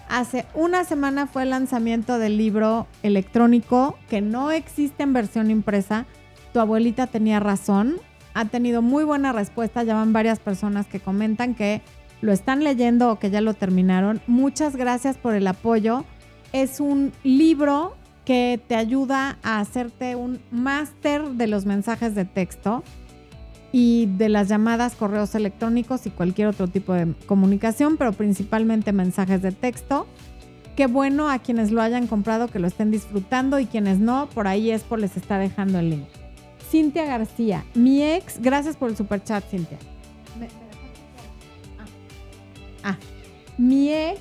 [0.08, 6.06] Hace una semana fue el lanzamiento del libro electrónico que no existe en versión impresa.
[6.54, 7.96] Tu abuelita tenía razón.
[8.34, 9.84] Ha tenido muy buena respuesta.
[9.84, 11.82] Ya van varias personas que comentan que
[12.22, 14.22] lo están leyendo o que ya lo terminaron.
[14.28, 16.06] Muchas gracias por el apoyo.
[16.54, 17.96] Es un libro
[18.26, 22.84] que te ayuda a hacerte un máster de los mensajes de texto
[23.72, 29.42] y de las llamadas, correos electrónicos y cualquier otro tipo de comunicación, pero principalmente mensajes
[29.42, 30.08] de texto.
[30.76, 34.48] Qué bueno a quienes lo hayan comprado que lo estén disfrutando y quienes no, por
[34.48, 36.08] ahí es por les está dejando el link.
[36.70, 39.78] Cintia García, mi ex, gracias por el super chat, Cintia.
[42.84, 42.98] Ah, ah,
[43.58, 44.20] mi ex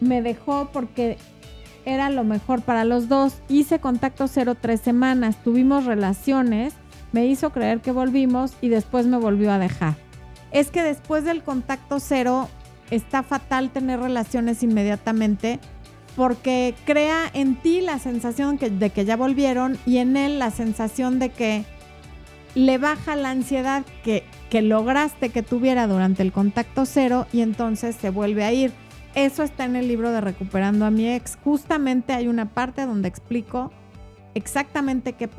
[0.00, 1.18] me dejó porque
[1.84, 3.34] era lo mejor para los dos.
[3.48, 6.74] Hice contacto cero tres semanas, tuvimos relaciones,
[7.12, 9.96] me hizo creer que volvimos y después me volvió a dejar.
[10.50, 12.48] Es que después del contacto cero
[12.90, 15.60] está fatal tener relaciones inmediatamente
[16.16, 21.18] porque crea en ti la sensación de que ya volvieron y en él la sensación
[21.18, 21.64] de que
[22.54, 27.94] le baja la ansiedad que, que lograste que tuviera durante el contacto cero y entonces
[27.94, 28.72] se vuelve a ir.
[29.14, 31.36] Eso está en el libro de Recuperando a mi ex.
[31.42, 33.72] Justamente hay una parte donde explico
[34.34, 35.38] exactamente qué pasa